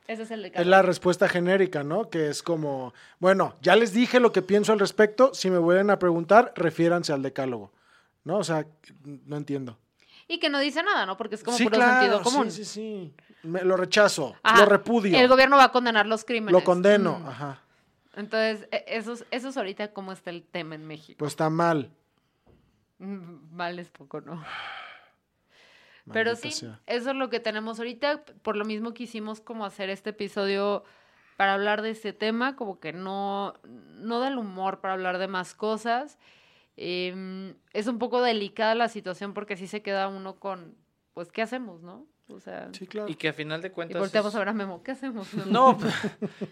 Ese 0.07 0.23
es 0.23 0.31
el 0.31 0.45
Es 0.45 0.67
la 0.67 0.81
respuesta 0.81 1.27
genérica, 1.27 1.83
¿no? 1.83 2.09
Que 2.09 2.29
es 2.29 2.43
como, 2.43 2.93
bueno, 3.19 3.55
ya 3.61 3.75
les 3.75 3.91
dije 3.93 4.19
lo 4.19 4.31
que 4.31 4.41
pienso 4.41 4.71
al 4.71 4.79
respecto, 4.79 5.33
si 5.33 5.49
me 5.49 5.57
vuelven 5.57 5.89
a 5.89 5.97
preguntar, 5.99 6.53
refiéranse 6.55 7.11
al 7.11 7.23
decálogo, 7.23 7.71
¿no? 8.23 8.37
O 8.37 8.43
sea, 8.43 8.67
no 9.03 9.35
entiendo. 9.37 9.77
Y 10.27 10.39
que 10.39 10.49
no 10.49 10.59
dice 10.59 10.81
nada, 10.83 11.05
¿no? 11.05 11.17
Porque 11.17 11.35
es 11.35 11.43
como 11.43 11.57
sí, 11.57 11.63
puro 11.65 11.77
claro, 11.77 11.99
sentido 12.01 12.21
común. 12.23 12.51
sí, 12.51 12.65
sí, 12.65 12.71
sí. 12.71 13.13
Me- 13.43 13.63
lo 13.63 13.77
rechazo, 13.77 14.35
Ajá, 14.43 14.59
lo 14.59 14.65
repudio, 14.69 15.19
El 15.19 15.27
gobierno 15.27 15.57
va 15.57 15.65
a 15.65 15.71
condenar 15.71 16.05
los 16.07 16.23
crímenes. 16.25 16.51
lo 16.51 16.63
condeno, 16.63 17.19
Mm. 17.19 17.27
ajá. 17.27 17.61
Entonces, 18.15 18.67
e- 18.71 18.85
eso 18.87 19.13
es, 19.13 19.25
eso 19.31 19.49
es 19.49 19.57
ahorita 19.57 19.91
cómo 19.91 20.11
está 20.11 20.29
el 20.29 20.43
tema 20.43 20.75
en 20.75 20.85
México. 20.87 21.17
Pues 21.19 21.33
está 21.33 21.49
mal. 21.49 21.91
Mm, 22.99 23.53
Mal 23.55 23.77
es 23.79 23.89
poco, 23.89 24.21
¿no? 24.21 24.43
Pero 26.13 26.31
maldita 26.31 26.49
sí, 26.51 26.59
sea. 26.59 26.79
eso 26.85 27.09
es 27.11 27.15
lo 27.15 27.29
que 27.29 27.39
tenemos 27.39 27.79
ahorita. 27.79 28.23
Por 28.41 28.55
lo 28.57 28.65
mismo 28.65 28.93
quisimos 28.93 29.41
como 29.41 29.65
hacer 29.65 29.89
este 29.89 30.11
episodio 30.11 30.83
para 31.37 31.53
hablar 31.55 31.81
de 31.81 31.89
este 31.89 32.13
tema, 32.13 32.55
como 32.55 32.79
que 32.79 32.93
no, 32.93 33.53
no 33.65 34.21
del 34.21 34.37
humor 34.37 34.79
para 34.81 34.93
hablar 34.93 35.17
de 35.17 35.27
más 35.27 35.53
cosas. 35.55 36.17
Em, 36.77 37.55
es 37.73 37.87
un 37.87 37.99
poco 37.99 38.21
delicada 38.21 38.75
la 38.75 38.89
situación 38.89 39.33
porque 39.33 39.55
sí 39.57 39.67
se 39.67 39.81
queda 39.81 40.07
uno 40.07 40.35
con, 40.39 40.75
pues, 41.13 41.31
¿qué 41.31 41.41
hacemos, 41.41 41.81
no? 41.81 42.05
O 42.27 42.39
sea, 42.39 42.69
Sí, 42.73 42.87
claro. 42.87 43.07
Y 43.09 43.15
que 43.15 43.29
a 43.29 43.33
final 43.33 43.61
de 43.61 43.67
y 43.67 43.71
cuentas... 43.71 43.99
volteamos 43.99 44.29
es- 44.31 44.35
a 44.35 44.39
ver 44.39 44.49
a 44.49 44.53
Memo, 44.53 44.81
¿qué 44.83 44.91
hacemos? 44.91 45.31
Memo? 45.33 45.45
No, 45.51 45.77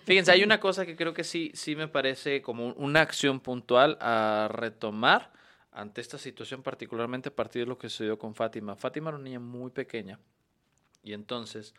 fíjense, 0.06 0.32
hay 0.32 0.44
una 0.44 0.60
cosa 0.60 0.86
que 0.86 0.96
creo 0.96 1.14
que 1.14 1.24
sí, 1.24 1.52
sí 1.56 1.76
me 1.76 1.88
parece 1.88 2.42
como 2.42 2.68
una 2.74 3.02
acción 3.02 3.40
puntual 3.40 3.98
a 4.02 4.50
retomar 4.52 5.32
ante 5.74 6.02
esta 6.02 6.18
situación, 6.18 6.64
particularmente 6.64 7.30
a 7.30 7.36
partir 7.36 7.64
de 7.64 7.68
lo 7.68 7.78
que 7.78 7.90
sucedió 7.90 8.18
con 8.20 8.36
Fátima. 8.36 8.76
Fátima 8.76 9.10
era 9.10 9.18
una 9.18 9.26
niña 9.26 9.40
muy 9.40 9.72
pequeña 9.72 10.20
y 11.04 11.14
entonces, 11.14 11.74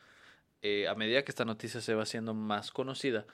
eh, 0.63 0.89
a 0.89 0.95
medida 0.95 1.23
que 1.25 1.31
esta 1.31 1.45
noticia 1.45 1.81
se 1.81 1.95
va 1.95 2.03
haciendo 2.03 2.35
más 2.35 2.71
conocida, 2.71 3.25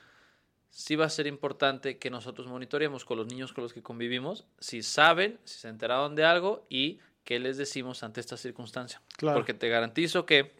sí 0.68 0.96
va 0.96 1.06
a 1.06 1.10
ser 1.10 1.26
importante 1.26 1.98
que 1.98 2.10
nosotros 2.10 2.46
monitoreemos 2.46 3.04
con 3.04 3.16
los 3.18 3.26
niños 3.26 3.52
con 3.52 3.64
los 3.64 3.72
que 3.72 3.82
convivimos 3.82 4.46
si 4.58 4.82
saben, 4.82 5.38
si 5.44 5.58
se 5.58 5.68
enteraron 5.68 6.14
de 6.14 6.24
algo 6.24 6.64
y 6.68 7.00
qué 7.24 7.38
les 7.40 7.56
decimos 7.56 8.02
ante 8.02 8.20
esta 8.20 8.36
circunstancia. 8.36 9.00
Claro. 9.16 9.36
Porque 9.38 9.54
te 9.54 9.68
garantizo 9.68 10.26
que 10.26 10.52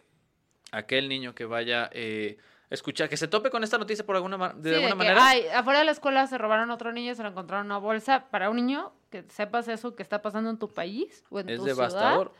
aquel 0.71 1.09
niño 1.09 1.33
que 1.35 1.45
vaya 1.45 1.89
eh, 1.93 2.37
a 2.69 2.73
escuchar, 2.73 3.09
que 3.09 3.17
se 3.17 3.27
tope 3.27 3.49
con 3.49 3.63
esta 3.63 3.77
noticia 3.77 4.05
por 4.05 4.15
alguna, 4.15 4.53
de 4.53 4.69
Sí, 4.69 4.75
alguna 4.75 4.91
que, 4.91 4.97
manera. 4.97 5.27
"Ay, 5.27 5.45
afuera 5.53 5.79
de 5.79 5.85
la 5.85 5.91
escuela 5.91 6.25
se 6.27 6.37
robaron 6.37 6.71
a 6.71 6.73
otro 6.73 6.91
niño 6.93 7.13
se 7.15 7.23
lo 7.23 7.29
encontraron 7.29 7.65
en 7.65 7.71
una 7.71 7.77
bolsa. 7.79 8.27
Para 8.29 8.49
un 8.49 8.55
niño, 8.57 8.93
que 9.11 9.23
sepas 9.29 9.67
eso 9.67 9.95
que 9.95 10.01
está 10.01 10.21
pasando 10.23 10.49
en 10.49 10.57
tu 10.57 10.67
país 10.67 11.23
o 11.29 11.39
en 11.39 11.49
es 11.49 11.57
tu 11.57 11.65
devastador. 11.65 12.31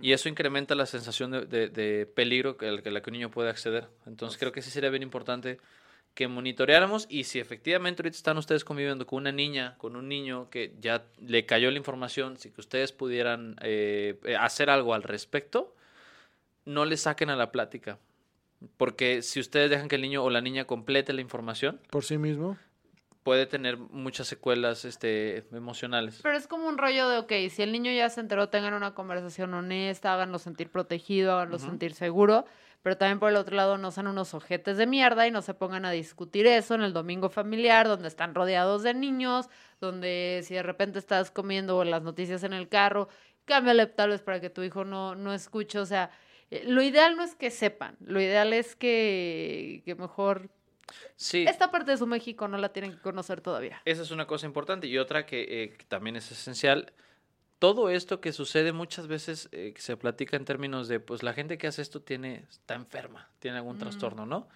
Y 0.00 0.12
eso 0.12 0.28
incrementa 0.28 0.74
la 0.74 0.86
sensación 0.86 1.30
de, 1.30 1.44
de- 1.46 1.68
de 1.68 2.06
peligro 2.06 2.56
que 2.56 2.70
la 2.72 3.00
que 3.02 3.10
un 3.10 3.12
niño 3.12 3.30
puede 3.30 3.50
acceder. 3.50 3.88
Entonces 4.06 4.38
creo 4.38 4.50
que 4.50 4.62
sí 4.62 4.70
sería 4.70 4.88
bien 4.90 5.02
importante 5.02 5.58
que 6.14 6.28
monitoreáramos 6.28 7.06
y 7.08 7.24
si 7.24 7.38
efectivamente 7.40 8.02
ahorita 8.02 8.16
están 8.16 8.36
ustedes 8.38 8.64
conviviendo 8.64 9.06
con 9.06 9.18
una 9.18 9.32
niña, 9.32 9.76
con 9.78 9.96
un 9.96 10.08
niño 10.08 10.48
que 10.50 10.74
ya 10.80 11.04
le 11.20 11.46
cayó 11.46 11.70
la 11.70 11.78
información, 11.78 12.36
si 12.38 12.50
que 12.50 12.60
ustedes 12.60 12.92
pudieran 12.92 13.56
eh, 13.62 14.18
eh, 14.24 14.36
hacer 14.36 14.70
algo 14.70 14.94
al 14.94 15.02
respecto, 15.02 15.74
no 16.64 16.84
le 16.84 16.96
saquen 16.96 17.30
a 17.30 17.36
la 17.36 17.50
plática. 17.52 17.98
Porque 18.76 19.22
si 19.22 19.40
ustedes 19.40 19.70
dejan 19.70 19.88
que 19.88 19.96
el 19.96 20.02
niño 20.02 20.22
o 20.22 20.30
la 20.30 20.40
niña 20.40 20.64
complete 20.66 21.12
la 21.12 21.20
información, 21.20 21.80
Por 21.90 22.04
sí 22.04 22.16
mismo. 22.18 22.56
Puede 23.22 23.46
tener 23.46 23.76
muchas 23.78 24.26
secuelas 24.26 24.84
este, 24.84 25.46
emocionales. 25.52 26.20
Pero 26.22 26.36
es 26.36 26.46
como 26.46 26.68
un 26.68 26.78
rollo 26.78 27.08
de, 27.08 27.18
ok, 27.18 27.32
si 27.50 27.62
el 27.62 27.72
niño 27.72 27.92
ya 27.92 28.08
se 28.08 28.20
enteró, 28.20 28.48
tengan 28.48 28.74
una 28.74 28.94
conversación 28.94 29.54
honesta, 29.54 30.12
háganlo 30.12 30.38
sentir 30.38 30.70
protegido, 30.70 31.34
háganlo 31.34 31.58
sentir 31.58 31.94
seguro, 31.94 32.44
pero 32.82 32.96
también 32.96 33.20
por 33.20 33.30
el 33.30 33.36
otro 33.36 33.54
lado 33.54 33.78
no 33.78 33.90
sean 33.92 34.08
unos 34.08 34.34
ojetes 34.34 34.76
de 34.76 34.86
mierda 34.86 35.26
y 35.26 35.30
no 35.30 35.40
se 35.40 35.54
pongan 35.54 35.84
a 35.84 35.92
discutir 35.92 36.46
eso 36.46 36.74
en 36.74 36.82
el 36.82 36.92
domingo 36.92 37.30
familiar, 37.30 37.86
donde 37.86 38.08
están 38.08 38.34
rodeados 38.34 38.82
de 38.82 38.94
niños, 38.94 39.48
donde 39.80 40.40
si 40.44 40.54
de 40.54 40.62
repente 40.62 40.98
estás 40.98 41.30
comiendo 41.30 41.84
las 41.84 42.02
noticias 42.02 42.42
en 42.42 42.52
el 42.52 42.68
carro, 42.68 43.08
cámbiale 43.44 43.86
tal 43.86 44.10
vez 44.10 44.22
para 44.22 44.40
que 44.40 44.50
tu 44.50 44.62
hijo 44.62 44.84
no, 44.84 45.14
no 45.14 45.32
escuche, 45.32 45.78
o 45.78 45.86
sea, 45.86 46.10
eh, 46.50 46.64
lo 46.66 46.82
ideal 46.82 47.16
no 47.16 47.22
es 47.22 47.36
que 47.36 47.50
sepan, 47.50 47.96
lo 48.00 48.20
ideal 48.20 48.52
es 48.52 48.74
que, 48.74 49.82
que 49.84 49.94
mejor 49.94 50.50
Sí. 51.16 51.44
esta 51.48 51.70
parte 51.70 51.90
de 51.92 51.96
su 51.96 52.06
México 52.06 52.48
no 52.48 52.58
la 52.58 52.70
tienen 52.72 52.92
que 52.92 52.98
conocer 53.00 53.40
todavía. 53.40 53.80
Esa 53.84 54.02
es 54.02 54.10
una 54.10 54.26
cosa 54.26 54.46
importante. 54.46 54.86
Y 54.86 54.98
otra 54.98 55.26
que, 55.26 55.62
eh, 55.64 55.76
que 55.76 55.84
también 55.84 56.16
es 56.16 56.30
esencial. 56.32 56.92
Todo 57.58 57.90
esto 57.90 58.20
que 58.20 58.32
sucede 58.32 58.72
muchas 58.72 59.06
veces 59.06 59.48
eh, 59.52 59.72
que 59.74 59.80
se 59.80 59.96
platica 59.96 60.36
en 60.36 60.44
términos 60.44 60.88
de, 60.88 60.98
pues 60.98 61.22
la 61.22 61.32
gente 61.32 61.58
que 61.58 61.68
hace 61.68 61.80
esto 61.82 62.02
tiene, 62.02 62.44
está 62.50 62.74
enferma, 62.74 63.28
tiene 63.38 63.58
algún 63.58 63.76
Mm. 63.76 63.80
trastorno, 63.80 64.26
¿no? 64.26 64.48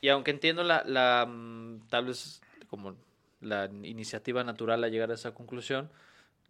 Y 0.00 0.08
aunque 0.08 0.30
entiendo 0.30 0.62
la, 0.64 0.82
la, 0.86 1.26
mm, 1.28 1.88
tal 1.90 2.06
vez 2.06 2.40
como 2.70 2.96
la 3.40 3.66
iniciativa 3.82 4.44
natural 4.44 4.82
a 4.84 4.88
llegar 4.88 5.10
a 5.10 5.14
esa 5.14 5.32
conclusión, 5.34 5.90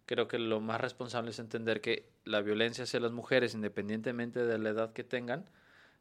creo 0.05 0.27
que 0.27 0.39
lo 0.39 0.59
más 0.61 0.79
responsable 0.79 1.31
es 1.31 1.39
entender 1.39 1.81
que 1.81 2.07
la 2.23 2.41
violencia 2.41 2.85
hacia 2.85 2.99
las 2.99 3.11
mujeres, 3.11 3.53
independientemente 3.53 4.45
de 4.45 4.57
la 4.57 4.69
edad 4.69 4.93
que 4.93 5.03
tengan, 5.03 5.45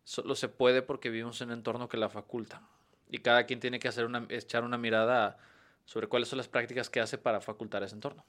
solo 0.05 0.35
se 0.35 0.49
puede 0.49 0.81
porque 0.81 1.11
vivimos 1.11 1.41
en 1.41 1.49
un 1.49 1.55
entorno 1.59 1.89
que 1.89 1.97
la 1.99 2.09
faculta. 2.09 2.63
Y 3.11 3.19
cada 3.19 3.45
quien 3.45 3.61
tiene 3.61 3.79
que 3.79 3.89
hacer 3.89 4.05
una, 4.05 4.27
echar 4.29 4.65
una 4.65 4.79
mirada 4.79 5.39
sobre 5.85 6.07
cuáles 6.07 6.29
son 6.29 6.37
las 6.37 6.49
prácticas 6.49 6.91
que 6.91 7.01
hace 7.01 7.19
para 7.19 7.41
facultar 7.41 7.83
ese 7.83 7.95
entorno. 7.95 8.25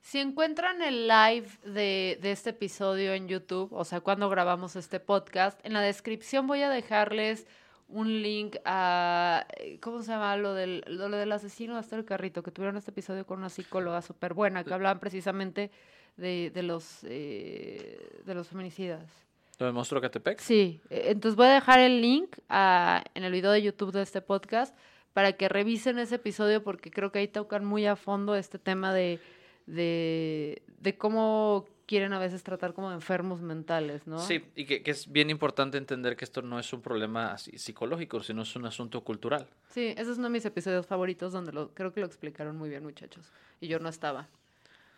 Si 0.00 0.18
encuentran 0.18 0.82
el 0.82 1.08
live 1.08 1.48
de, 1.64 2.18
de 2.20 2.32
este 2.32 2.50
episodio 2.50 3.12
en 3.12 3.28
YouTube, 3.28 3.72
o 3.72 3.84
sea, 3.84 4.00
cuando 4.00 4.28
grabamos 4.28 4.76
este 4.76 5.00
podcast, 5.00 5.58
en 5.64 5.72
la 5.72 5.80
descripción 5.80 6.46
voy 6.46 6.62
a 6.62 6.70
dejarles 6.70 7.46
un 7.88 8.22
link 8.22 8.56
a, 8.64 9.46
¿cómo 9.80 10.02
se 10.02 10.12
llama? 10.12 10.36
Lo 10.36 10.54
del, 10.54 10.84
lo 10.86 11.08
del 11.08 11.32
asesino 11.32 11.76
hasta 11.76 11.96
el 11.96 12.04
carrito, 12.04 12.42
que 12.42 12.50
tuvieron 12.50 12.76
este 12.76 12.90
episodio 12.90 13.26
con 13.26 13.38
una 13.38 13.48
psicóloga 13.48 14.02
súper 14.02 14.34
buena, 14.34 14.64
que 14.64 14.74
hablaban 14.74 14.98
precisamente 14.98 15.70
de, 16.16 16.50
de 16.52 16.62
los, 16.62 17.04
eh, 17.04 18.22
de 18.24 18.34
los 18.34 18.48
feminicidas. 18.48 19.25
¿Lo 19.58 19.66
del 19.66 19.74
monstruo 19.74 20.00
Catepec? 20.02 20.38
Sí, 20.40 20.80
eh, 20.90 21.04
entonces 21.06 21.36
voy 21.36 21.46
a 21.46 21.54
dejar 21.54 21.80
el 21.80 22.02
link 22.02 22.36
a- 22.48 23.02
en 23.14 23.24
el 23.24 23.32
video 23.32 23.50
de 23.52 23.62
YouTube 23.62 23.92
de 23.92 24.02
este 24.02 24.20
podcast 24.20 24.76
para 25.14 25.32
que 25.32 25.48
revisen 25.48 25.98
ese 25.98 26.16
episodio 26.16 26.62
porque 26.62 26.90
creo 26.90 27.10
que 27.10 27.20
ahí 27.20 27.28
tocan 27.28 27.64
muy 27.64 27.86
a 27.86 27.96
fondo 27.96 28.34
este 28.34 28.58
tema 28.58 28.92
de, 28.92 29.18
de, 29.66 30.62
de 30.78 30.98
cómo 30.98 31.66
quieren 31.86 32.12
a 32.12 32.18
veces 32.18 32.42
tratar 32.42 32.74
como 32.74 32.90
de 32.90 32.96
enfermos 32.96 33.40
mentales, 33.40 34.06
¿no? 34.06 34.18
Sí, 34.18 34.44
y 34.56 34.66
que, 34.66 34.82
que 34.82 34.90
es 34.90 35.10
bien 35.10 35.30
importante 35.30 35.78
entender 35.78 36.16
que 36.16 36.24
esto 36.24 36.42
no 36.42 36.58
es 36.58 36.70
un 36.72 36.82
problema 36.82 37.32
así 37.32 37.56
psicológico, 37.58 38.22
sino 38.22 38.42
es 38.42 38.54
un 38.56 38.66
asunto 38.66 39.02
cultural. 39.04 39.48
Sí, 39.70 39.94
ese 39.96 40.10
es 40.12 40.18
uno 40.18 40.24
de 40.26 40.32
mis 40.32 40.44
episodios 40.44 40.84
favoritos 40.86 41.32
donde 41.32 41.52
lo, 41.52 41.70
creo 41.72 41.92
que 41.94 42.00
lo 42.00 42.06
explicaron 42.06 42.56
muy 42.58 42.68
bien, 42.68 42.82
muchachos. 42.82 43.32
Y 43.60 43.68
yo 43.68 43.78
no 43.78 43.88
estaba. 43.88 44.28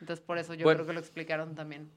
Entonces, 0.00 0.24
por 0.24 0.38
eso 0.38 0.54
yo 0.54 0.64
Bueno. 0.64 0.78
creo 0.78 0.86
que 0.88 0.92
lo 0.94 1.00
explicaron 1.00 1.54
también. 1.54 1.90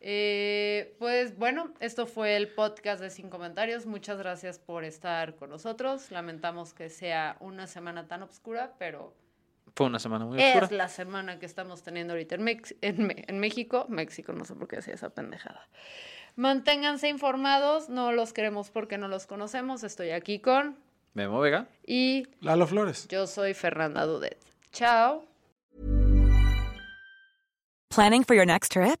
Eh, 0.00 0.94
pues 0.98 1.36
bueno, 1.36 1.72
esto 1.80 2.06
fue 2.06 2.36
el 2.36 2.48
podcast 2.48 3.00
de 3.00 3.10
Sin 3.10 3.30
Comentarios. 3.30 3.84
Muchas 3.86 4.18
gracias 4.18 4.58
por 4.58 4.84
estar 4.84 5.34
con 5.36 5.50
nosotros. 5.50 6.10
Lamentamos 6.12 6.72
que 6.72 6.88
sea 6.88 7.36
una 7.40 7.66
semana 7.66 8.06
tan 8.06 8.22
oscura, 8.22 8.74
pero 8.78 9.12
Fue 9.74 9.86
una 9.86 9.98
semana 9.98 10.24
muy 10.24 10.38
oscura. 10.42 10.66
es 10.66 10.70
la 10.72 10.88
semana 10.88 11.38
que 11.40 11.46
estamos 11.46 11.82
teniendo 11.82 12.12
ahorita 12.12 12.36
en, 12.36 12.42
Mex- 12.42 12.76
en, 12.80 13.38
México. 13.40 13.86
México, 13.88 14.32
no 14.32 14.44
sé 14.44 14.54
por 14.54 14.68
qué 14.68 14.76
hacía 14.78 14.94
esa 14.94 15.10
pendejada. 15.10 15.68
Manténganse 16.36 17.08
informados, 17.08 17.88
no 17.88 18.12
los 18.12 18.32
queremos 18.32 18.70
porque 18.70 18.98
no 18.98 19.08
los 19.08 19.26
conocemos. 19.26 19.82
Estoy 19.82 20.10
aquí 20.10 20.38
con 20.38 20.76
Memo 21.14 21.40
Vega. 21.40 21.66
y 21.84 22.28
Lalo 22.40 22.68
Flores. 22.68 23.08
yo 23.08 23.26
soy 23.26 23.52
Fernanda 23.54 24.04
Dudet. 24.06 24.38
Chao. 24.70 25.24
Planning 27.88 28.22
for 28.22 28.36
your 28.36 28.46
next 28.46 28.70
trip? 28.70 29.00